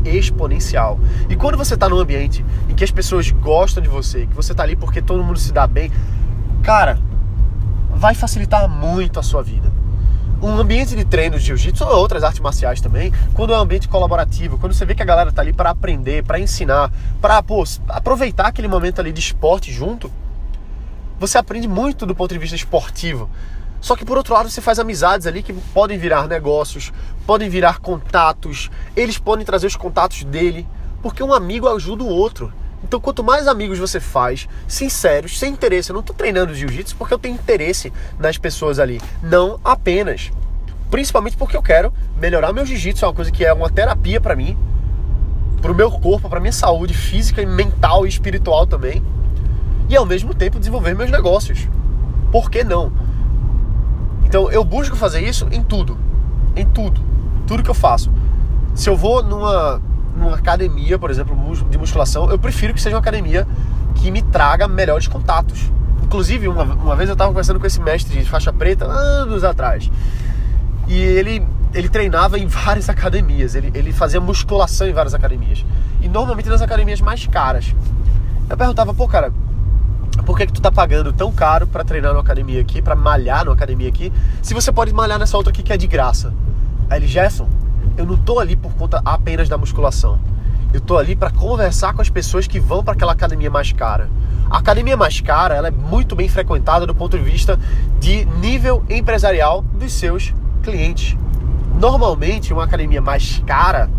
Exponencial. 0.02 0.98
E 1.28 1.36
quando 1.36 1.58
você 1.58 1.74
está 1.74 1.90
num 1.90 1.98
ambiente 1.98 2.42
em 2.70 2.74
que 2.74 2.82
as 2.82 2.90
pessoas 2.90 3.30
gostam 3.32 3.82
de 3.82 3.88
você, 3.90 4.26
que 4.26 4.34
você 4.34 4.52
está 4.52 4.62
ali 4.62 4.76
porque 4.76 5.02
todo 5.02 5.22
mundo 5.22 5.38
se 5.38 5.52
dá 5.52 5.66
bem, 5.66 5.92
cara, 6.62 6.98
vai 7.90 8.14
facilitar 8.14 8.66
muito 8.66 9.20
a 9.20 9.22
sua 9.22 9.42
vida 9.42 9.71
um 10.42 10.58
ambiente 10.58 10.96
de 10.96 11.04
treino 11.04 11.38
de 11.38 11.46
jiu-jitsu 11.46 11.84
ou 11.84 11.96
outras 11.96 12.24
artes 12.24 12.40
marciais 12.40 12.80
também, 12.80 13.12
quando 13.32 13.54
é 13.54 13.56
um 13.56 13.60
ambiente 13.60 13.86
colaborativo, 13.86 14.58
quando 14.58 14.74
você 14.74 14.84
vê 14.84 14.92
que 14.92 15.02
a 15.02 15.06
galera 15.06 15.30
tá 15.30 15.40
ali 15.40 15.52
para 15.52 15.70
aprender, 15.70 16.24
para 16.24 16.40
ensinar, 16.40 16.90
para 17.20 17.42
aproveitar 17.88 18.48
aquele 18.48 18.66
momento 18.66 19.00
ali 19.00 19.12
de 19.12 19.20
esporte 19.20 19.72
junto, 19.72 20.10
você 21.18 21.38
aprende 21.38 21.68
muito 21.68 22.04
do 22.04 22.14
ponto 22.14 22.32
de 22.32 22.40
vista 22.40 22.56
esportivo. 22.56 23.30
Só 23.80 23.94
que 23.94 24.04
por 24.04 24.16
outro 24.16 24.34
lado, 24.34 24.50
você 24.50 24.60
faz 24.60 24.80
amizades 24.80 25.26
ali 25.28 25.42
que 25.42 25.52
podem 25.52 25.96
virar 25.96 26.26
negócios, 26.26 26.92
podem 27.24 27.48
virar 27.48 27.78
contatos, 27.78 28.68
eles 28.96 29.18
podem 29.18 29.44
trazer 29.44 29.68
os 29.68 29.76
contatos 29.76 30.24
dele, 30.24 30.66
porque 31.00 31.22
um 31.22 31.32
amigo 31.32 31.68
ajuda 31.68 32.02
o 32.02 32.08
outro. 32.08 32.52
Então, 32.84 33.00
quanto 33.00 33.22
mais 33.22 33.46
amigos 33.46 33.78
você 33.78 34.00
faz, 34.00 34.48
sinceros, 34.66 35.38
sem 35.38 35.52
interesse, 35.52 35.90
eu 35.90 35.94
não 35.94 36.00
estou 36.00 36.14
treinando 36.14 36.54
jiu-jitsu 36.54 36.96
porque 36.96 37.14
eu 37.14 37.18
tenho 37.18 37.36
interesse 37.36 37.92
nas 38.18 38.36
pessoas 38.36 38.78
ali, 38.78 39.00
não 39.22 39.60
apenas. 39.64 40.32
Principalmente 40.92 41.38
porque 41.38 41.56
eu 41.56 41.62
quero 41.62 41.90
melhorar 42.20 42.52
meu 42.52 42.66
jiu-jitsu, 42.66 43.02
é 43.02 43.08
uma 43.08 43.14
coisa 43.14 43.30
que 43.30 43.42
é 43.42 43.50
uma 43.50 43.70
terapia 43.70 44.20
para 44.20 44.36
mim, 44.36 44.58
para 45.62 45.72
o 45.72 45.74
meu 45.74 45.90
corpo, 45.90 46.28
para 46.28 46.38
minha 46.38 46.52
saúde 46.52 46.92
física 46.92 47.40
e 47.40 47.46
mental 47.46 48.04
e 48.04 48.10
espiritual 48.10 48.66
também. 48.66 49.02
E 49.88 49.96
ao 49.96 50.04
mesmo 50.04 50.34
tempo 50.34 50.58
desenvolver 50.58 50.94
meus 50.94 51.10
negócios. 51.10 51.66
Por 52.30 52.50
que 52.50 52.62
não? 52.62 52.92
Então, 54.26 54.50
eu 54.50 54.62
busco 54.62 54.94
fazer 54.94 55.22
isso 55.22 55.48
em 55.50 55.62
tudo, 55.62 55.96
em 56.54 56.66
tudo, 56.66 57.00
tudo 57.46 57.62
que 57.62 57.70
eu 57.70 57.74
faço. 57.74 58.12
Se 58.74 58.90
eu 58.90 58.94
vou 58.94 59.22
numa 59.22 59.80
numa 60.14 60.34
academia, 60.34 60.98
por 60.98 61.10
exemplo, 61.10 61.34
de 61.70 61.78
musculação, 61.78 62.30
eu 62.30 62.38
prefiro 62.38 62.74
que 62.74 62.82
seja 62.82 62.96
uma 62.96 63.00
academia 63.00 63.48
que 63.94 64.10
me 64.10 64.20
traga 64.20 64.68
melhores 64.68 65.08
contatos. 65.08 65.72
Inclusive, 66.02 66.48
uma, 66.48 66.64
uma 66.64 66.94
vez 66.94 67.08
eu 67.08 67.14
estava 67.14 67.30
conversando 67.30 67.58
com 67.58 67.66
esse 67.66 67.80
mestre 67.80 68.18
de 68.18 68.28
faixa 68.28 68.52
preta, 68.52 68.84
anos 68.84 69.42
atrás, 69.42 69.90
e 70.88 70.98
ele, 71.00 71.46
ele 71.72 71.88
treinava 71.88 72.38
em 72.38 72.46
várias 72.46 72.88
academias, 72.90 73.54
ele, 73.54 73.70
ele 73.74 73.92
fazia 73.92 74.20
musculação 74.20 74.86
em 74.88 74.92
várias 74.92 75.14
academias, 75.14 75.64
e 76.00 76.08
normalmente 76.08 76.48
nas 76.48 76.62
academias 76.62 77.00
mais 77.00 77.26
caras. 77.26 77.74
Eu 78.48 78.56
perguntava, 78.56 78.92
pô, 78.92 79.08
cara, 79.08 79.32
por 80.26 80.36
que, 80.36 80.46
que 80.46 80.52
tu 80.52 80.60
tá 80.60 80.70
pagando 80.70 81.12
tão 81.12 81.32
caro 81.32 81.66
para 81.66 81.82
treinar 81.82 82.12
numa 82.12 82.20
academia 82.20 82.60
aqui, 82.60 82.82
para 82.82 82.94
malhar 82.94 83.44
numa 83.44 83.54
academia 83.54 83.88
aqui, 83.88 84.12
se 84.42 84.52
você 84.52 84.70
pode 84.70 84.92
malhar 84.92 85.18
nessa 85.18 85.36
outra 85.36 85.52
aqui 85.52 85.62
que 85.62 85.72
é 85.72 85.76
de 85.76 85.86
graça? 85.86 86.32
Aí 86.90 86.98
ele, 86.98 87.06
Gerson, 87.06 87.48
eu 87.96 88.04
não 88.04 88.16
tô 88.16 88.38
ali 88.38 88.54
por 88.54 88.72
conta 88.74 89.00
apenas 89.04 89.48
da 89.48 89.56
musculação. 89.56 90.18
Eu 90.72 90.80
tô 90.80 90.96
ali 90.96 91.14
para 91.14 91.30
conversar 91.30 91.92
com 91.94 92.00
as 92.00 92.08
pessoas 92.08 92.46
que 92.46 92.58
vão 92.58 92.82
para 92.82 92.94
aquela 92.94 93.12
academia 93.12 93.50
mais 93.50 93.72
cara. 93.72 94.08
A 94.50 94.58
academia 94.58 94.96
mais 94.96 95.20
cara, 95.20 95.54
ela 95.54 95.68
é 95.68 95.70
muito 95.70 96.14
bem 96.14 96.28
frequentada 96.28 96.86
do 96.86 96.94
ponto 96.94 97.16
de 97.16 97.24
vista 97.24 97.58
de 97.98 98.24
nível 98.24 98.82
empresarial 98.88 99.62
dos 99.62 99.92
seus 99.92 100.32
clientes. 100.62 101.16
Normalmente, 101.78 102.52
uma 102.52 102.64
academia 102.64 103.00
mais 103.00 103.42
cara, 103.46 103.90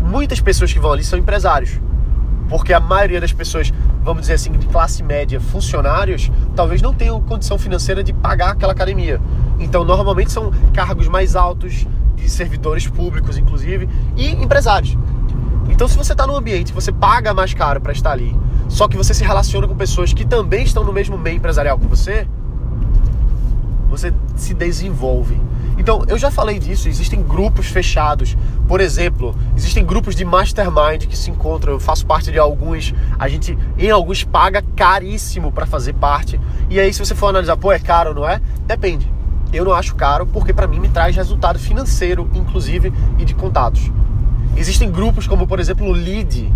muitas 0.00 0.40
pessoas 0.40 0.72
que 0.72 0.78
vão 0.78 0.92
ali 0.92 1.04
são 1.04 1.18
empresários. 1.18 1.80
Porque 2.48 2.72
a 2.72 2.78
maioria 2.78 3.20
das 3.20 3.32
pessoas, 3.32 3.72
vamos 4.02 4.22
dizer 4.22 4.34
assim, 4.34 4.52
de 4.52 4.66
classe 4.68 5.02
média, 5.02 5.40
funcionários, 5.40 6.30
talvez 6.54 6.80
não 6.80 6.94
tenham 6.94 7.20
condição 7.20 7.58
financeira 7.58 8.04
de 8.04 8.12
pagar 8.12 8.50
aquela 8.50 8.72
academia. 8.72 9.20
Então, 9.58 9.84
normalmente 9.84 10.30
são 10.30 10.52
cargos 10.72 11.08
mais 11.08 11.34
altos, 11.34 11.86
de 12.14 12.28
servidores 12.28 12.86
públicos, 12.86 13.36
inclusive, 13.36 13.88
e 14.16 14.30
empresários. 14.30 14.96
Então, 15.68 15.88
se 15.88 15.96
você 15.96 16.12
está 16.12 16.26
num 16.26 16.36
ambiente 16.36 16.72
que 16.72 16.80
você 16.80 16.92
paga 16.92 17.34
mais 17.34 17.52
caro 17.52 17.80
para 17.80 17.92
estar 17.92 18.12
ali, 18.12 18.34
só 18.68 18.88
que 18.88 18.96
você 18.96 19.12
se 19.12 19.24
relaciona 19.24 19.66
com 19.66 19.74
pessoas 19.74 20.12
que 20.12 20.24
também 20.24 20.64
estão 20.64 20.84
no 20.84 20.92
mesmo 20.92 21.18
meio 21.18 21.36
empresarial 21.36 21.78
que 21.78 21.86
você, 21.86 22.26
você 23.88 24.12
se 24.36 24.54
desenvolve. 24.54 25.40
Então, 25.78 26.04
eu 26.08 26.18
já 26.18 26.30
falei 26.30 26.58
disso, 26.58 26.88
existem 26.88 27.22
grupos 27.22 27.66
fechados. 27.66 28.36
Por 28.66 28.80
exemplo, 28.80 29.34
existem 29.56 29.84
grupos 29.84 30.14
de 30.14 30.24
mastermind 30.24 31.04
que 31.06 31.16
se 31.16 31.30
encontram, 31.30 31.74
eu 31.74 31.80
faço 31.80 32.06
parte 32.06 32.32
de 32.32 32.38
alguns, 32.38 32.94
a 33.18 33.28
gente 33.28 33.56
em 33.78 33.90
alguns 33.90 34.24
paga 34.24 34.62
caríssimo 34.74 35.52
para 35.52 35.66
fazer 35.66 35.92
parte. 35.94 36.40
E 36.70 36.80
aí 36.80 36.92
se 36.92 36.98
você 36.98 37.14
for 37.14 37.28
analisar, 37.28 37.56
pô, 37.56 37.72
é 37.72 37.78
caro, 37.78 38.14
não 38.14 38.28
é? 38.28 38.40
Depende. 38.66 39.12
Eu 39.52 39.64
não 39.64 39.72
acho 39.72 39.94
caro 39.94 40.26
porque 40.26 40.52
para 40.52 40.66
mim 40.66 40.80
me 40.80 40.88
traz 40.88 41.14
resultado 41.14 41.58
financeiro, 41.58 42.28
inclusive, 42.34 42.92
e 43.18 43.24
de 43.24 43.34
contatos. 43.34 43.90
Existem 44.56 44.90
grupos 44.90 45.26
como, 45.26 45.46
por 45.46 45.60
exemplo, 45.60 45.86
o 45.86 45.92
LEAD, 45.92 46.52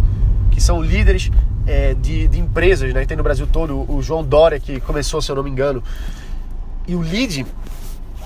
que 0.51 0.61
são 0.61 0.83
líderes 0.83 1.31
é, 1.67 1.95
de, 1.95 2.27
de, 2.29 2.41
empresas, 2.41 2.93
né? 2.93 3.05
Tem 3.05 3.17
no 3.17 3.23
Brasil 3.23 3.47
todo 3.47 3.85
o 3.89 4.03
João 4.03 4.25
Dória, 4.25 4.59
que 4.59 4.81
começou, 4.81 5.21
se 5.21 5.31
eu 5.31 5.37
não 5.37 5.43
me 5.43 5.51
engano. 5.51 5.83
E 6.91 6.95
o 6.97 7.01
LEAD, 7.01 7.47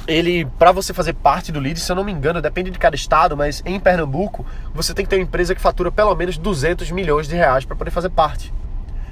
ele, 0.08 0.46
para 0.58 0.72
você 0.72 0.94
fazer 0.94 1.12
parte 1.12 1.52
do 1.52 1.60
LEAD, 1.60 1.78
se 1.78 1.92
eu 1.92 1.94
não 1.94 2.02
me 2.02 2.10
engano, 2.10 2.40
depende 2.40 2.70
de 2.70 2.78
cada 2.78 2.96
estado, 2.96 3.36
mas 3.36 3.62
em 3.66 3.78
Pernambuco, 3.78 4.46
você 4.72 4.94
tem 4.94 5.04
que 5.04 5.10
ter 5.10 5.16
uma 5.16 5.22
empresa 5.22 5.54
que 5.54 5.60
fatura 5.60 5.92
pelo 5.92 6.14
menos 6.14 6.38
200 6.38 6.90
milhões 6.90 7.28
de 7.28 7.36
reais 7.36 7.66
para 7.66 7.76
poder 7.76 7.90
fazer 7.90 8.08
parte. 8.08 8.50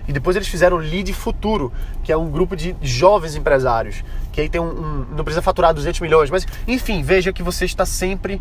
E 0.09 0.13
depois 0.13 0.37
eles 0.37 0.49
fizeram 0.49 0.79
o 0.79 0.81
Lead 0.81 1.13
Futuro, 1.13 1.71
que 2.03 2.11
é 2.11 2.17
um 2.17 2.31
grupo 2.31 2.57
de 2.57 2.75
jovens 2.81 3.37
empresários, 3.37 4.03
que 4.33 4.41
aí 4.41 4.49
tem 4.49 4.59
um, 4.59 4.71
um, 4.71 5.07
não 5.15 5.23
precisa 5.23 5.43
faturar 5.43 5.75
200 5.75 6.01
milhões, 6.01 6.31
mas 6.31 6.47
enfim, 6.67 7.03
veja 7.03 7.31
que 7.31 7.43
você 7.43 7.67
está 7.67 7.85
sempre 7.85 8.41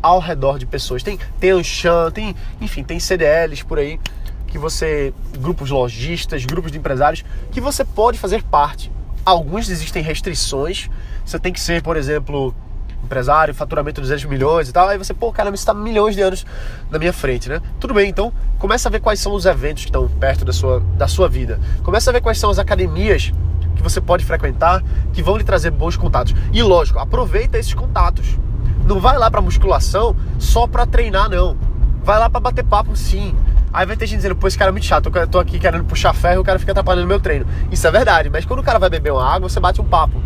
ao 0.00 0.20
redor 0.20 0.58
de 0.58 0.64
pessoas. 0.64 1.02
Tem 1.02 1.18
tem 1.38 1.50
Anshan, 1.50 2.10
tem, 2.10 2.34
enfim, 2.62 2.82
tem 2.82 2.98
CDLs 2.98 3.62
por 3.62 3.78
aí 3.78 4.00
que 4.46 4.56
você 4.56 5.12
grupos 5.38 5.68
lojistas, 5.68 6.46
grupos 6.46 6.72
de 6.72 6.78
empresários 6.78 7.22
que 7.52 7.60
você 7.60 7.84
pode 7.84 8.18
fazer 8.18 8.42
parte. 8.42 8.90
Alguns 9.26 9.68
existem 9.68 10.04
restrições. 10.04 10.88
Você 11.24 11.36
tem 11.36 11.52
que 11.52 11.58
ser, 11.58 11.82
por 11.82 11.96
exemplo, 11.96 12.54
empresário, 13.02 13.52
faturamento 13.52 14.00
de 14.00 14.02
200 14.02 14.24
milhões 14.26 14.68
e 14.68 14.72
tal. 14.72 14.88
Aí 14.88 14.96
você, 14.96 15.12
pô, 15.12 15.32
caramba, 15.32 15.56
isso 15.56 15.62
está 15.62 15.74
milhões 15.74 16.14
de 16.14 16.22
anos 16.22 16.46
na 16.88 16.96
minha 16.96 17.12
frente, 17.12 17.48
né? 17.48 17.60
Tudo 17.80 17.92
bem, 17.92 18.08
então 18.08 18.32
começa 18.56 18.88
a 18.88 18.92
ver 18.92 19.00
quais 19.00 19.18
são 19.18 19.34
os 19.34 19.44
eventos 19.44 19.82
que 19.82 19.88
estão 19.88 20.06
perto 20.08 20.44
da 20.44 20.52
sua, 20.52 20.80
da 20.96 21.08
sua 21.08 21.28
vida. 21.28 21.58
Começa 21.82 22.08
a 22.08 22.12
ver 22.12 22.20
quais 22.20 22.38
são 22.38 22.50
as 22.50 22.58
academias 22.60 23.32
que 23.74 23.82
você 23.82 24.00
pode 24.00 24.24
frequentar 24.24 24.80
que 25.12 25.24
vão 25.24 25.36
lhe 25.36 25.42
trazer 25.42 25.72
bons 25.72 25.96
contatos. 25.96 26.32
E 26.52 26.62
lógico, 26.62 27.00
aproveita 27.00 27.58
esses 27.58 27.74
contatos. 27.74 28.38
Não 28.84 29.00
vai 29.00 29.18
lá 29.18 29.28
para 29.28 29.40
musculação 29.40 30.14
só 30.38 30.68
para 30.68 30.86
treinar, 30.86 31.28
não. 31.28 31.56
Vai 32.04 32.20
lá 32.20 32.30
para 32.30 32.38
bater 32.38 32.64
papo, 32.64 32.94
sim. 32.94 33.34
Aí 33.76 33.84
vai 33.84 33.96
ter 33.96 34.06
gente 34.06 34.16
dizendo, 34.16 34.34
pô, 34.34 34.48
esse 34.48 34.56
cara 34.56 34.70
é 34.70 34.72
muito 34.72 34.86
chato, 34.86 35.12
eu 35.14 35.26
tô 35.26 35.38
aqui 35.38 35.58
querendo 35.58 35.84
puxar 35.84 36.14
ferro 36.14 36.36
e 36.36 36.38
o 36.38 36.44
cara 36.44 36.58
fica 36.58 36.72
atrapalhando 36.72 37.06
meu 37.06 37.20
treino. 37.20 37.46
Isso 37.70 37.86
é 37.86 37.90
verdade, 37.90 38.30
mas 38.30 38.46
quando 38.46 38.60
o 38.60 38.62
cara 38.62 38.78
vai 38.78 38.88
beber 38.88 39.12
uma 39.12 39.22
água, 39.22 39.50
você 39.50 39.60
bate 39.60 39.82
um 39.82 39.84
papo 39.84 40.18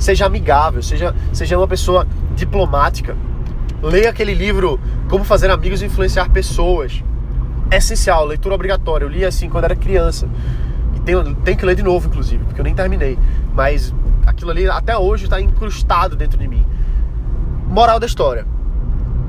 seja 0.00 0.26
amigável, 0.26 0.82
seja, 0.82 1.14
seja 1.32 1.56
uma 1.58 1.68
pessoa 1.68 2.06
diplomática. 2.34 3.16
Leia 3.82 4.10
aquele 4.10 4.34
livro 4.34 4.80
Como 5.08 5.24
Fazer 5.24 5.50
Amigos 5.50 5.82
e 5.82 5.86
Influenciar 5.86 6.30
Pessoas. 6.30 7.04
É 7.70 7.76
essencial, 7.76 8.24
leitura 8.24 8.54
obrigatória. 8.54 9.04
Eu 9.04 9.08
li 9.08 9.24
assim 9.24 9.48
quando 9.48 9.64
era 9.64 9.76
criança. 9.76 10.28
E 10.96 11.00
tenho, 11.00 11.34
tenho 11.36 11.56
que 11.56 11.64
ler 11.64 11.76
de 11.76 11.82
novo, 11.82 12.08
inclusive, 12.08 12.44
porque 12.44 12.60
eu 12.60 12.64
nem 12.64 12.74
terminei. 12.74 13.18
Mas 13.54 13.94
aquilo 14.26 14.50
ali 14.50 14.68
até 14.68 14.96
hoje 14.96 15.24
está 15.24 15.40
incrustado 15.40 16.16
dentro 16.16 16.38
de 16.38 16.48
mim. 16.48 16.66
Moral 17.68 18.00
da 18.00 18.06
história: 18.06 18.46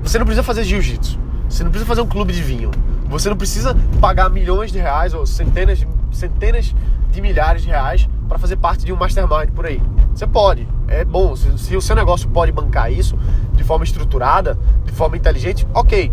você 0.01 0.17
não 0.17 0.25
precisa 0.25 0.43
fazer 0.43 0.63
jiu-jitsu. 0.63 1.19
Você 1.51 1.65
não 1.65 1.69
precisa 1.69 1.87
fazer 1.87 2.01
um 2.01 2.07
clube 2.07 2.31
de 2.31 2.41
vinho. 2.41 2.71
Você 3.09 3.29
não 3.29 3.35
precisa 3.35 3.75
pagar 3.99 4.29
milhões 4.29 4.71
de 4.71 4.79
reais 4.79 5.13
ou 5.13 5.25
centenas, 5.25 5.85
centenas 6.09 6.73
de 7.11 7.21
milhares 7.21 7.61
de 7.61 7.67
reais 7.67 8.07
para 8.29 8.39
fazer 8.39 8.55
parte 8.55 8.85
de 8.85 8.93
um 8.93 8.95
mastermind 8.95 9.49
por 9.53 9.65
aí. 9.65 9.83
Você 10.15 10.25
pode, 10.25 10.65
é 10.87 11.03
bom. 11.03 11.35
Se, 11.35 11.57
se, 11.57 11.75
o 11.75 11.81
seu 11.81 11.93
negócio 11.93 12.29
pode 12.29 12.53
bancar 12.53 12.89
isso 12.89 13.17
de 13.51 13.65
forma 13.65 13.83
estruturada, 13.83 14.57
de 14.85 14.93
forma 14.93 15.17
inteligente, 15.17 15.67
ok. 15.73 16.09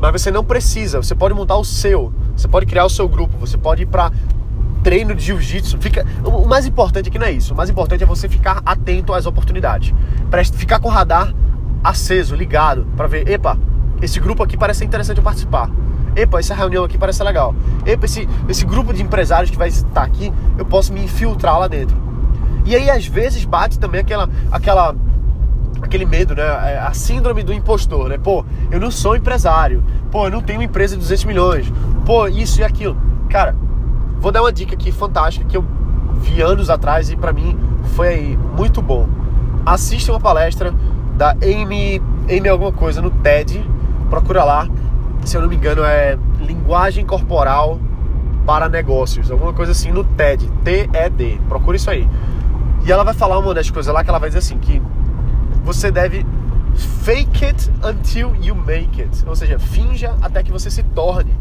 Mas 0.00 0.12
você 0.12 0.30
não 0.30 0.42
precisa. 0.42 1.02
Você 1.02 1.14
pode 1.14 1.34
montar 1.34 1.58
o 1.58 1.64
seu. 1.64 2.10
Você 2.34 2.48
pode 2.48 2.64
criar 2.64 2.86
o 2.86 2.90
seu 2.90 3.06
grupo. 3.06 3.36
Você 3.36 3.58
pode 3.58 3.82
ir 3.82 3.86
para 3.86 4.10
treino 4.82 5.14
de 5.14 5.26
jiu-jitsu. 5.26 5.76
Fica. 5.78 6.06
O 6.24 6.46
mais 6.46 6.66
importante 6.66 7.10
aqui 7.10 7.18
não 7.18 7.26
é 7.26 7.32
isso. 7.32 7.52
O 7.52 7.56
mais 7.56 7.68
importante 7.68 8.02
é 8.02 8.06
você 8.06 8.30
ficar 8.30 8.62
atento 8.64 9.12
às 9.12 9.26
oportunidades. 9.26 9.92
Para 10.30 10.42
ficar 10.42 10.80
com 10.80 10.88
o 10.88 10.90
radar 10.90 11.34
aceso, 11.84 12.34
ligado, 12.34 12.86
para 12.96 13.06
ver, 13.06 13.28
epa, 13.28 13.58
esse 14.00 14.20
grupo 14.20 14.42
aqui 14.42 14.56
parece 14.56 14.84
interessante 14.84 15.20
participar. 15.20 15.70
Epa, 16.14 16.40
essa 16.40 16.54
reunião 16.54 16.84
aqui 16.84 16.98
parece 16.98 17.22
legal. 17.22 17.54
Epa, 17.86 18.06
esse, 18.06 18.28
esse 18.48 18.64
grupo 18.64 18.92
de 18.92 19.02
empresários 19.02 19.50
que 19.50 19.56
vai 19.56 19.68
estar 19.68 20.02
aqui, 20.02 20.32
eu 20.56 20.64
posso 20.64 20.92
me 20.92 21.04
infiltrar 21.04 21.58
lá 21.58 21.68
dentro. 21.68 21.96
E 22.64 22.74
aí 22.74 22.90
às 22.90 23.06
vezes 23.06 23.44
bate 23.44 23.78
também 23.78 24.00
aquela 24.00 24.28
aquela 24.50 24.94
aquele 25.80 26.04
medo, 26.04 26.34
né? 26.34 26.42
É, 26.42 26.78
a 26.78 26.92
síndrome 26.92 27.42
do 27.42 27.52
impostor, 27.52 28.08
né? 28.08 28.18
Pô, 28.18 28.44
eu 28.70 28.80
não 28.80 28.90
sou 28.90 29.16
empresário. 29.16 29.82
Pô, 30.10 30.26
eu 30.26 30.30
não 30.30 30.42
tenho 30.42 30.58
uma 30.58 30.64
empresa 30.64 30.94
de 30.94 31.00
200 31.00 31.24
milhões. 31.24 31.72
Pô, 32.04 32.26
isso 32.26 32.60
e 32.60 32.64
aquilo. 32.64 32.96
Cara, 33.28 33.54
vou 34.20 34.32
dar 34.32 34.42
uma 34.42 34.52
dica 34.52 34.74
aqui 34.74 34.90
fantástica 34.90 35.46
que 35.46 35.56
eu 35.56 35.64
vi 36.20 36.42
anos 36.42 36.68
atrás 36.68 37.10
e 37.10 37.16
para 37.16 37.32
mim 37.32 37.56
foi 37.94 38.08
aí 38.08 38.38
muito 38.56 38.82
bom. 38.82 39.08
Assista 39.64 40.12
uma 40.12 40.20
palestra 40.20 40.74
da 41.16 41.30
Amy, 41.42 42.02
Amy 42.28 42.48
alguma 42.48 42.72
coisa 42.72 43.00
no 43.00 43.10
TED, 43.10 43.64
procura 44.08 44.44
lá. 44.44 44.68
Se 45.24 45.36
eu 45.36 45.42
não 45.42 45.48
me 45.48 45.56
engano 45.56 45.84
é 45.84 46.18
linguagem 46.40 47.04
corporal 47.04 47.78
para 48.46 48.68
negócios, 48.68 49.30
alguma 49.30 49.52
coisa 49.52 49.72
assim 49.72 49.90
no 49.90 50.04
TED, 50.04 50.50
T-E-D. 50.64 51.40
Procura 51.48 51.76
isso 51.76 51.90
aí. 51.90 52.08
E 52.84 52.90
ela 52.90 53.04
vai 53.04 53.14
falar 53.14 53.38
uma 53.38 53.52
das 53.52 53.70
coisas 53.70 53.92
lá 53.92 54.02
que 54.02 54.08
ela 54.08 54.18
vai 54.18 54.30
dizer 54.30 54.38
assim 54.38 54.58
que 54.58 54.80
você 55.64 55.90
deve 55.90 56.24
fake 57.04 57.44
it 57.44 57.70
until 57.84 58.34
you 58.40 58.54
make 58.54 59.02
it. 59.02 59.24
Ou 59.26 59.36
seja, 59.36 59.58
finja 59.58 60.14
até 60.22 60.42
que 60.42 60.50
você 60.50 60.70
se 60.70 60.82
torne. 60.82 61.36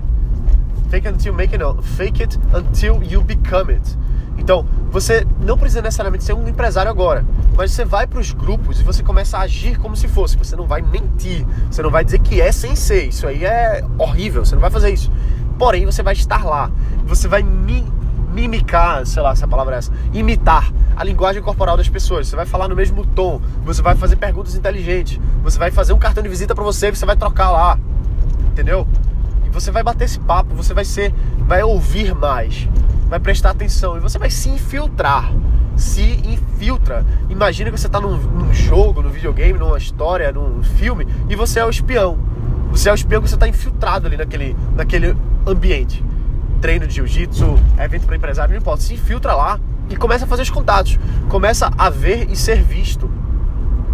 Fake 0.89 1.07
it 1.07 1.15
until 1.15 1.31
you 1.31 1.37
make 1.37 1.53
it, 1.53 1.63
não. 1.63 1.81
Fake 1.81 2.21
it 2.21 2.39
until 2.53 3.01
you 3.03 3.21
become 3.21 3.71
it. 3.71 3.97
Então, 4.37 4.65
você 4.91 5.25
não 5.41 5.57
precisa 5.57 5.81
necessariamente 5.81 6.23
ser 6.23 6.33
um 6.33 6.47
empresário 6.47 6.89
agora, 6.89 7.25
mas 7.57 7.71
você 7.71 7.83
vai 7.83 8.05
para 8.05 8.19
os 8.19 8.31
grupos 8.31 8.79
e 8.79 8.83
você 8.83 9.01
começa 9.01 9.39
a 9.39 9.41
agir 9.41 9.79
como 9.79 9.95
se 9.95 10.07
fosse. 10.07 10.37
Você 10.37 10.55
não 10.55 10.67
vai 10.67 10.79
mentir, 10.79 11.43
você 11.71 11.81
não 11.81 11.89
vai 11.89 12.05
dizer 12.05 12.19
que 12.19 12.39
é 12.39 12.51
sem 12.51 12.75
ser. 12.75 13.07
Isso 13.07 13.25
aí 13.25 13.43
é 13.43 13.83
horrível, 13.97 14.45
você 14.45 14.53
não 14.53 14.61
vai 14.61 14.69
fazer 14.69 14.91
isso. 14.91 15.11
Porém, 15.57 15.83
você 15.83 16.03
vai 16.03 16.13
estar 16.13 16.45
lá. 16.45 16.69
Você 17.05 17.27
vai 17.27 17.41
mi 17.41 17.83
mimicar, 18.31 19.03
sei 19.07 19.23
lá 19.23 19.35
se 19.35 19.43
a 19.43 19.47
palavra 19.47 19.73
é 19.73 19.77
essa, 19.79 19.91
imitar 20.13 20.71
a 20.95 21.03
linguagem 21.03 21.41
corporal 21.41 21.75
das 21.75 21.89
pessoas. 21.89 22.27
Você 22.27 22.35
vai 22.35 22.45
falar 22.45 22.67
no 22.67 22.75
mesmo 22.75 23.03
tom, 23.03 23.41
você 23.65 23.81
vai 23.81 23.95
fazer 23.95 24.15
perguntas 24.17 24.53
inteligentes, 24.53 25.19
você 25.41 25.57
vai 25.57 25.71
fazer 25.71 25.93
um 25.93 25.97
cartão 25.97 26.21
de 26.21 26.29
visita 26.29 26.53
para 26.53 26.63
você, 26.63 26.91
você 26.91 27.03
vai 27.03 27.15
trocar 27.15 27.49
lá, 27.49 27.79
entendeu? 28.51 28.87
E 29.43 29.49
você 29.49 29.71
vai 29.71 29.81
bater 29.81 30.03
esse 30.03 30.19
papo, 30.19 30.53
você 30.53 30.71
vai 30.71 30.85
ser, 30.85 31.11
vai 31.39 31.63
ouvir 31.63 32.13
mais, 32.13 32.69
vai 33.09 33.19
prestar 33.19 33.49
atenção 33.49 33.97
e 33.97 33.99
você 33.99 34.19
vai 34.19 34.29
se 34.29 34.49
infiltrar. 34.49 35.33
Se 35.77 36.01
infiltra. 36.01 37.05
Imagina 37.29 37.71
que 37.71 37.79
você 37.79 37.87
está 37.87 38.01
num, 38.01 38.17
num 38.17 38.53
jogo, 38.53 39.01
num 39.01 39.09
videogame, 39.09 39.57
numa 39.57 39.77
história, 39.77 40.31
num 40.31 40.63
filme 40.63 41.07
e 41.29 41.35
você 41.35 41.59
é 41.59 41.65
o 41.65 41.69
espião. 41.69 42.17
Você 42.71 42.89
é 42.89 42.91
o 42.91 42.95
espião 42.95 43.21
que 43.21 43.29
você 43.29 43.35
está 43.35 43.47
infiltrado 43.47 44.07
ali 44.07 44.17
naquele, 44.17 44.55
naquele 44.75 45.15
ambiente. 45.45 46.03
Treino 46.59 46.87
de 46.87 46.95
jiu-jitsu, 46.95 47.55
evento 47.79 48.05
para 48.05 48.15
empresário, 48.15 48.51
não 48.51 48.59
importa. 48.59 48.83
Se 48.83 48.95
infiltra 48.95 49.33
lá 49.35 49.59
e 49.89 49.95
começa 49.95 50.25
a 50.25 50.27
fazer 50.27 50.41
os 50.41 50.49
contatos, 50.49 50.99
começa 51.29 51.71
a 51.77 51.89
ver 51.89 52.29
e 52.29 52.35
ser 52.35 52.61
visto. 52.61 53.09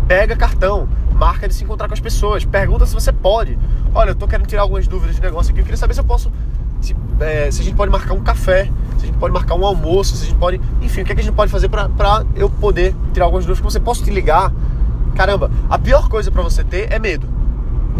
Pega 0.07 0.35
cartão, 0.35 0.87
marca 1.13 1.47
de 1.47 1.53
se 1.53 1.63
encontrar 1.63 1.87
com 1.87 1.93
as 1.93 1.99
pessoas, 1.99 2.45
pergunta 2.45 2.85
se 2.85 2.93
você 2.93 3.11
pode. 3.11 3.59
Olha, 3.93 4.11
eu 4.11 4.15
tô 4.15 4.27
querendo 4.27 4.47
tirar 4.47 4.63
algumas 4.63 4.87
dúvidas 4.87 5.15
de 5.15 5.21
negócio 5.21 5.51
aqui, 5.51 5.59
eu 5.59 5.65
queria 5.65 5.77
saber 5.77 5.93
se 5.93 5.99
eu 5.99 6.05
posso. 6.05 6.31
Se, 6.83 6.95
é, 7.19 7.49
se 7.49 7.61
a 7.61 7.63
gente 7.63 7.75
pode 7.75 7.91
marcar 7.91 8.13
um 8.13 8.21
café, 8.21 8.65
se 8.97 9.03
a 9.03 9.05
gente 9.07 9.17
pode 9.17 9.33
marcar 9.33 9.55
um 9.55 9.65
almoço, 9.65 10.15
se 10.15 10.23
a 10.23 10.27
gente 10.27 10.37
pode. 10.37 10.59
Enfim, 10.81 11.01
o 11.01 11.05
que, 11.05 11.11
é 11.11 11.15
que 11.15 11.21
a 11.21 11.23
gente 11.23 11.35
pode 11.35 11.51
fazer 11.51 11.69
pra 11.69 11.89
eu 12.35 12.49
poder 12.49 12.95
tirar 13.13 13.25
algumas 13.25 13.45
dúvidas 13.45 13.61
com 13.61 13.69
você? 13.69 13.79
Posso 13.79 14.03
te 14.03 14.11
ligar? 14.11 14.51
Caramba, 15.15 15.49
a 15.69 15.77
pior 15.77 16.09
coisa 16.09 16.31
para 16.31 16.41
você 16.41 16.63
ter 16.63 16.91
é 16.91 16.99
medo 16.99 17.27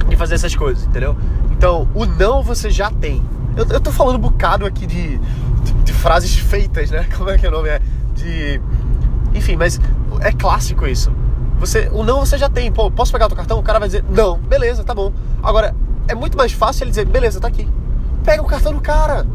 de 0.10 0.16
fazer 0.16 0.36
essas 0.36 0.56
coisas, 0.56 0.86
entendeu? 0.86 1.16
Então, 1.52 1.88
o 1.94 2.06
não 2.06 2.44
você 2.44 2.70
já 2.70 2.90
tem. 2.90 3.24
Eu, 3.56 3.66
eu 3.70 3.80
tô 3.80 3.92
falando 3.92 4.16
um 4.16 4.20
bocado 4.20 4.66
aqui 4.66 4.86
de, 4.86 5.18
de, 5.18 5.74
de 5.84 5.94
frases 5.94 6.36
feitas, 6.36 6.92
né? 6.92 7.08
Como 7.16 7.30
é 7.30 7.38
que 7.38 7.46
é 7.46 7.50
o 7.50 7.52
nome? 7.52 7.70
É 7.70 7.80
de. 8.16 8.60
Enfim, 9.34 9.56
mas 9.56 9.80
é 10.22 10.32
clássico 10.32 10.86
isso. 10.86 11.12
Você, 11.60 11.90
o 11.94 12.04
não 12.04 12.20
você 12.20 12.38
já 12.38 12.50
tem. 12.50 12.72
Pô, 12.72 12.92
posso 12.92 13.12
pegar 13.12 13.26
o 13.26 13.30
teu 13.30 13.38
cartão? 13.38 13.60
O 13.60 13.64
cara 13.64 13.80
vai 13.80 13.88
dizer, 13.88 14.04
não, 14.10 14.38
beleza, 14.38 14.84
tá 14.84 14.94
bom. 14.94 15.14
Agora, 15.42 15.76
é 16.08 16.16
muito 16.16 16.38
mais 16.38 16.52
fácil 16.52 16.84
ele 16.84 16.90
dizer, 16.90 17.06
beleza, 17.06 17.40
tá 17.40 17.48
aqui. 17.48 17.68
Pega 18.24 18.42
o 18.42 18.46
cartão 18.46 18.74
do 18.74 18.82
cara. 18.82 19.26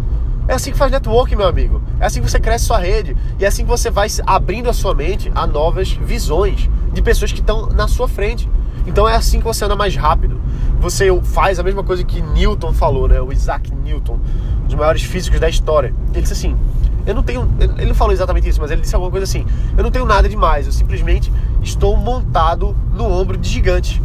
É 0.48 0.54
assim 0.54 0.72
que 0.72 0.78
faz 0.78 0.90
network, 0.90 1.36
meu 1.36 1.46
amigo. 1.46 1.82
É 2.00 2.06
assim 2.06 2.22
que 2.22 2.30
você 2.30 2.40
cresce 2.40 2.64
sua 2.64 2.78
rede. 2.78 3.14
E 3.38 3.44
é 3.44 3.48
assim 3.48 3.64
que 3.64 3.70
você 3.70 3.90
vai 3.90 4.08
abrindo 4.26 4.70
a 4.70 4.72
sua 4.72 4.94
mente 4.94 5.30
a 5.34 5.46
novas 5.46 5.92
visões 5.92 6.70
de 6.92 7.02
pessoas 7.02 7.30
que 7.30 7.40
estão 7.40 7.66
na 7.66 7.86
sua 7.86 8.08
frente. 8.08 8.48
Então 8.86 9.06
é 9.06 9.14
assim 9.14 9.40
que 9.40 9.44
você 9.44 9.66
anda 9.66 9.76
mais 9.76 9.94
rápido. 9.94 10.40
Você 10.80 11.06
faz 11.22 11.58
a 11.58 11.62
mesma 11.62 11.84
coisa 11.84 12.02
que 12.02 12.22
Newton 12.22 12.72
falou, 12.72 13.06
né? 13.06 13.20
O 13.20 13.30
Isaac 13.30 13.74
Newton, 13.74 14.18
um 14.62 14.66
dos 14.66 14.74
maiores 14.74 15.02
físicos 15.02 15.38
da 15.38 15.50
história. 15.50 15.94
Ele 16.12 16.22
disse 16.22 16.32
assim: 16.32 16.56
Eu 17.04 17.14
não 17.14 17.22
tenho. 17.22 17.46
Ele 17.60 17.88
não 17.88 17.94
falou 17.94 18.14
exatamente 18.14 18.48
isso, 18.48 18.58
mas 18.58 18.70
ele 18.70 18.80
disse 18.80 18.94
alguma 18.94 19.10
coisa 19.10 19.24
assim: 19.24 19.44
Eu 19.76 19.84
não 19.84 19.90
tenho 19.90 20.06
nada 20.06 20.26
demais, 20.30 20.64
eu 20.64 20.72
simplesmente 20.72 21.30
estou 21.62 21.94
montado 21.96 22.74
no 22.94 23.04
ombro 23.04 23.36
de 23.36 23.48
gigantes. 23.50 24.00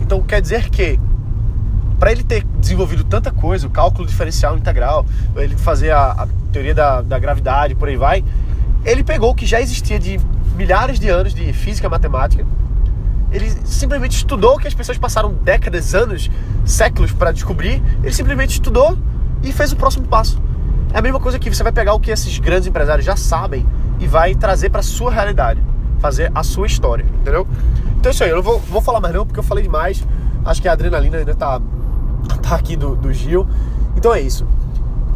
Então 0.00 0.22
quer 0.22 0.40
dizer 0.40 0.70
que 0.70 0.98
para 1.98 2.12
ele 2.12 2.22
ter 2.22 2.44
desenvolvido 2.58 3.04
tanta 3.04 3.30
coisa, 3.30 3.66
o 3.66 3.70
cálculo 3.70 4.06
diferencial 4.06 4.56
integral, 4.56 5.06
ele 5.36 5.56
fazer 5.56 5.90
a, 5.90 6.12
a 6.12 6.28
teoria 6.52 6.74
da, 6.74 7.00
da, 7.02 7.18
gravidade, 7.18 7.74
por 7.74 7.88
aí 7.88 7.96
vai, 7.96 8.24
ele 8.84 9.02
pegou 9.02 9.30
o 9.30 9.34
que 9.34 9.46
já 9.46 9.60
existia 9.60 9.98
de 9.98 10.20
milhares 10.56 10.98
de 10.98 11.08
anos 11.08 11.34
de 11.34 11.52
física 11.52 11.88
matemática, 11.88 12.44
ele 13.32 13.50
simplesmente 13.64 14.16
estudou 14.16 14.56
o 14.56 14.58
que 14.58 14.68
as 14.68 14.74
pessoas 14.74 14.98
passaram 14.98 15.32
décadas, 15.32 15.94
anos, 15.94 16.30
séculos 16.64 17.12
para 17.12 17.32
descobrir, 17.32 17.82
ele 18.02 18.12
simplesmente 18.12 18.50
estudou 18.50 18.96
e 19.42 19.52
fez 19.52 19.72
o 19.72 19.76
próximo 19.76 20.06
passo. 20.06 20.40
É 20.92 20.98
a 20.98 21.02
mesma 21.02 21.18
coisa 21.18 21.38
que 21.38 21.52
você 21.52 21.62
vai 21.62 21.72
pegar 21.72 21.94
o 21.94 22.00
que 22.00 22.10
esses 22.10 22.38
grandes 22.38 22.68
empresários 22.68 23.04
já 23.04 23.16
sabem 23.16 23.66
e 23.98 24.06
vai 24.06 24.34
trazer 24.34 24.70
para 24.70 24.82
sua 24.82 25.10
realidade, 25.10 25.60
fazer 25.98 26.30
a 26.34 26.42
sua 26.42 26.66
história, 26.66 27.04
entendeu? 27.20 27.46
Então 27.98 28.10
é 28.10 28.14
isso 28.14 28.22
aí, 28.22 28.30
eu 28.30 28.36
não 28.36 28.42
vou, 28.42 28.60
vou 28.60 28.80
falar 28.80 29.00
mais 29.00 29.14
não, 29.14 29.26
porque 29.26 29.40
eu 29.40 29.44
falei 29.44 29.64
demais. 29.64 30.02
Acho 30.44 30.62
que 30.62 30.68
a 30.68 30.72
adrenalina 30.72 31.18
ainda 31.18 31.34
tá 31.34 31.60
tá 32.42 32.54
aqui 32.54 32.76
do, 32.76 32.94
do 32.94 33.12
Gil. 33.12 33.46
Então 33.96 34.14
é 34.14 34.20
isso. 34.20 34.46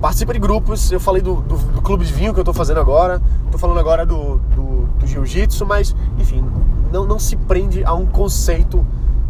Participa 0.01 0.33
de 0.33 0.39
grupos, 0.39 0.91
eu 0.91 0.99
falei 0.99 1.21
do, 1.21 1.37
do, 1.43 1.57
do 1.57 1.83
clube 1.83 2.05
de 2.05 2.13
vinho 2.13 2.33
que 2.33 2.41
eu 2.41 2.45
tô 2.45 2.55
fazendo 2.55 2.81
agora, 2.81 3.21
tô 3.53 3.59
falando 3.59 3.79
agora 3.79 4.07
do, 4.07 4.39
do, 4.57 4.87
do 4.99 5.07
jiu-jitsu, 5.07 5.67
mas 5.67 5.95
enfim, 6.19 6.43
não, 6.91 7.05
não 7.05 7.19
se 7.19 7.37
prende 7.37 7.85
a 7.85 7.93
um 7.93 8.07
conceito 8.07 8.85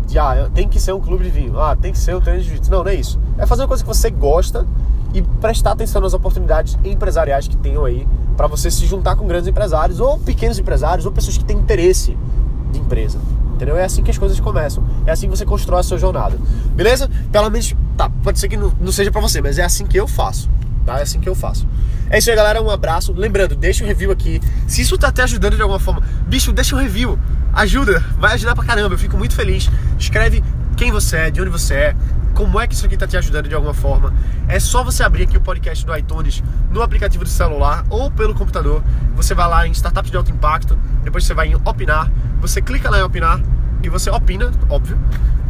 de 0.07 0.17
ah, 0.17 0.49
tem 0.55 0.69
que 0.69 0.79
ser 0.79 0.93
um 0.93 1.01
clube 1.01 1.25
de 1.25 1.31
vinho, 1.31 1.59
ah, 1.59 1.75
tem 1.75 1.91
que 1.91 1.99
ser 1.99 2.15
um 2.15 2.21
treino 2.21 2.41
de 2.41 2.47
jiu-jitsu. 2.47 2.71
Não, 2.71 2.85
não 2.85 2.91
é 2.91 2.95
isso. 2.95 3.19
É 3.37 3.47
fazer 3.47 3.63
uma 3.63 3.69
coisa 3.69 3.83
que 3.83 3.89
você 3.89 4.11
gosta 4.11 4.65
e 5.13 5.23
prestar 5.23 5.73
atenção 5.73 6.01
nas 6.01 6.15
oportunidades 6.15 6.79
empresariais 6.85 7.49
que 7.49 7.57
tenham 7.57 7.85
aí 7.85 8.07
para 8.37 8.47
você 8.47 8.71
se 8.71 8.87
juntar 8.87 9.17
com 9.17 9.27
grandes 9.27 9.49
empresários 9.49 10.01
ou 10.01 10.19
pequenos 10.19 10.59
empresários 10.59 11.05
ou 11.05 11.13
pessoas 11.13 11.37
que 11.37 11.45
têm 11.45 11.59
interesse 11.59 12.17
de 12.71 12.79
empresa. 12.79 13.19
Entendeu? 13.61 13.77
É 13.77 13.85
assim 13.85 14.03
que 14.03 14.11
as 14.11 14.17
coisas 14.17 14.41
começam. 14.41 14.83
É 15.07 15.11
assim 15.11 15.29
que 15.29 15.37
você 15.37 15.45
constrói 15.45 15.81
a 15.81 15.83
sua 15.83 15.99
jornada. 15.99 16.39
Beleza? 16.75 17.11
Pelo 17.31 17.51
menos, 17.51 17.77
tá, 17.95 18.09
pode 18.09 18.39
ser 18.39 18.49
que 18.49 18.57
não, 18.57 18.73
não 18.81 18.91
seja 18.91 19.13
para 19.13 19.21
você, 19.21 19.43
mas 19.43 19.59
é 19.59 19.63
assim 19.63 19.85
que 19.85 20.01
eu 20.01 20.09
faço. 20.09 20.49
Tá? 20.87 20.99
É 20.99 21.03
assim 21.03 21.21
que 21.21 21.29
eu 21.29 21.35
faço. 21.35 21.69
É 22.09 22.17
isso 22.17 22.31
aí, 22.31 22.37
galera. 22.37 22.63
Um 22.63 22.71
abraço. 22.71 23.13
Lembrando, 23.13 23.55
deixa 23.55 23.85
o 23.85 23.87
um 23.87 23.89
review 23.89 24.11
aqui. 24.11 24.41
Se 24.67 24.81
isso 24.81 24.97
tá 24.97 25.13
te 25.13 25.21
ajudando 25.21 25.57
de 25.57 25.61
alguma 25.61 25.79
forma, 25.79 26.01
bicho, 26.27 26.55
deixa 26.55 26.75
um 26.75 26.79
review. 26.79 27.19
Ajuda, 27.53 28.03
vai 28.19 28.33
ajudar 28.33 28.55
pra 28.55 28.65
caramba. 28.65 28.95
Eu 28.95 28.99
fico 28.99 29.19
muito 29.19 29.35
feliz. 29.35 29.71
Escreve 29.99 30.43
quem 30.75 30.91
você 30.91 31.19
é, 31.19 31.31
de 31.31 31.43
onde 31.43 31.51
você 31.51 31.75
é, 31.75 31.97
como 32.41 32.59
é 32.59 32.67
que 32.67 32.73
isso 32.73 32.87
aqui 32.87 32.97
tá 32.97 33.07
te 33.07 33.19
ajudando 33.19 33.51
de 33.51 33.55
alguma 33.55 33.75
forma. 33.75 34.15
É 34.49 34.59
só 34.59 34.83
você 34.83 35.03
abrir 35.03 35.25
aqui 35.25 35.37
o 35.37 35.43
podcast 35.43 35.85
do 35.85 35.95
iTunes 35.95 36.43
no 36.71 36.81
aplicativo 36.81 37.23
do 37.23 37.29
celular 37.29 37.85
ou 37.91 38.11
pelo 38.11 38.35
computador. 38.35 38.83
Você 39.15 39.35
vai 39.35 39.47
lá 39.47 39.67
em 39.67 39.73
Startups 39.73 40.11
de 40.11 40.17
Alto 40.17 40.31
Impacto, 40.31 40.79
depois 41.05 41.27
você 41.27 41.35
vai 41.35 41.49
em 41.49 41.55
Opinar, 41.55 42.11
você 42.41 42.63
clica 42.63 42.89
lá 42.89 42.99
em 42.99 43.03
Opinar 43.03 43.43
e 43.83 43.91
você 43.91 44.09
opina, 44.09 44.51
óbvio, 44.71 44.99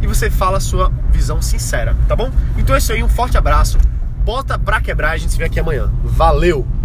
e 0.01 0.07
você 0.07 0.29
fala 0.29 0.57
a 0.57 0.59
sua 0.59 0.91
visão 1.09 1.41
sincera, 1.41 1.95
tá 2.09 2.15
bom? 2.15 2.29
Então 2.57 2.75
é 2.75 2.77
isso 2.77 2.91
aí, 2.91 3.01
um 3.01 3.07
forte 3.07 3.37
abraço, 3.37 3.77
bota 4.25 4.59
pra 4.59 4.81
quebrar, 4.81 5.11
a 5.11 5.17
gente 5.17 5.31
se 5.31 5.37
vê 5.37 5.45
aqui 5.45 5.61
amanhã. 5.61 5.89
Valeu! 6.03 6.80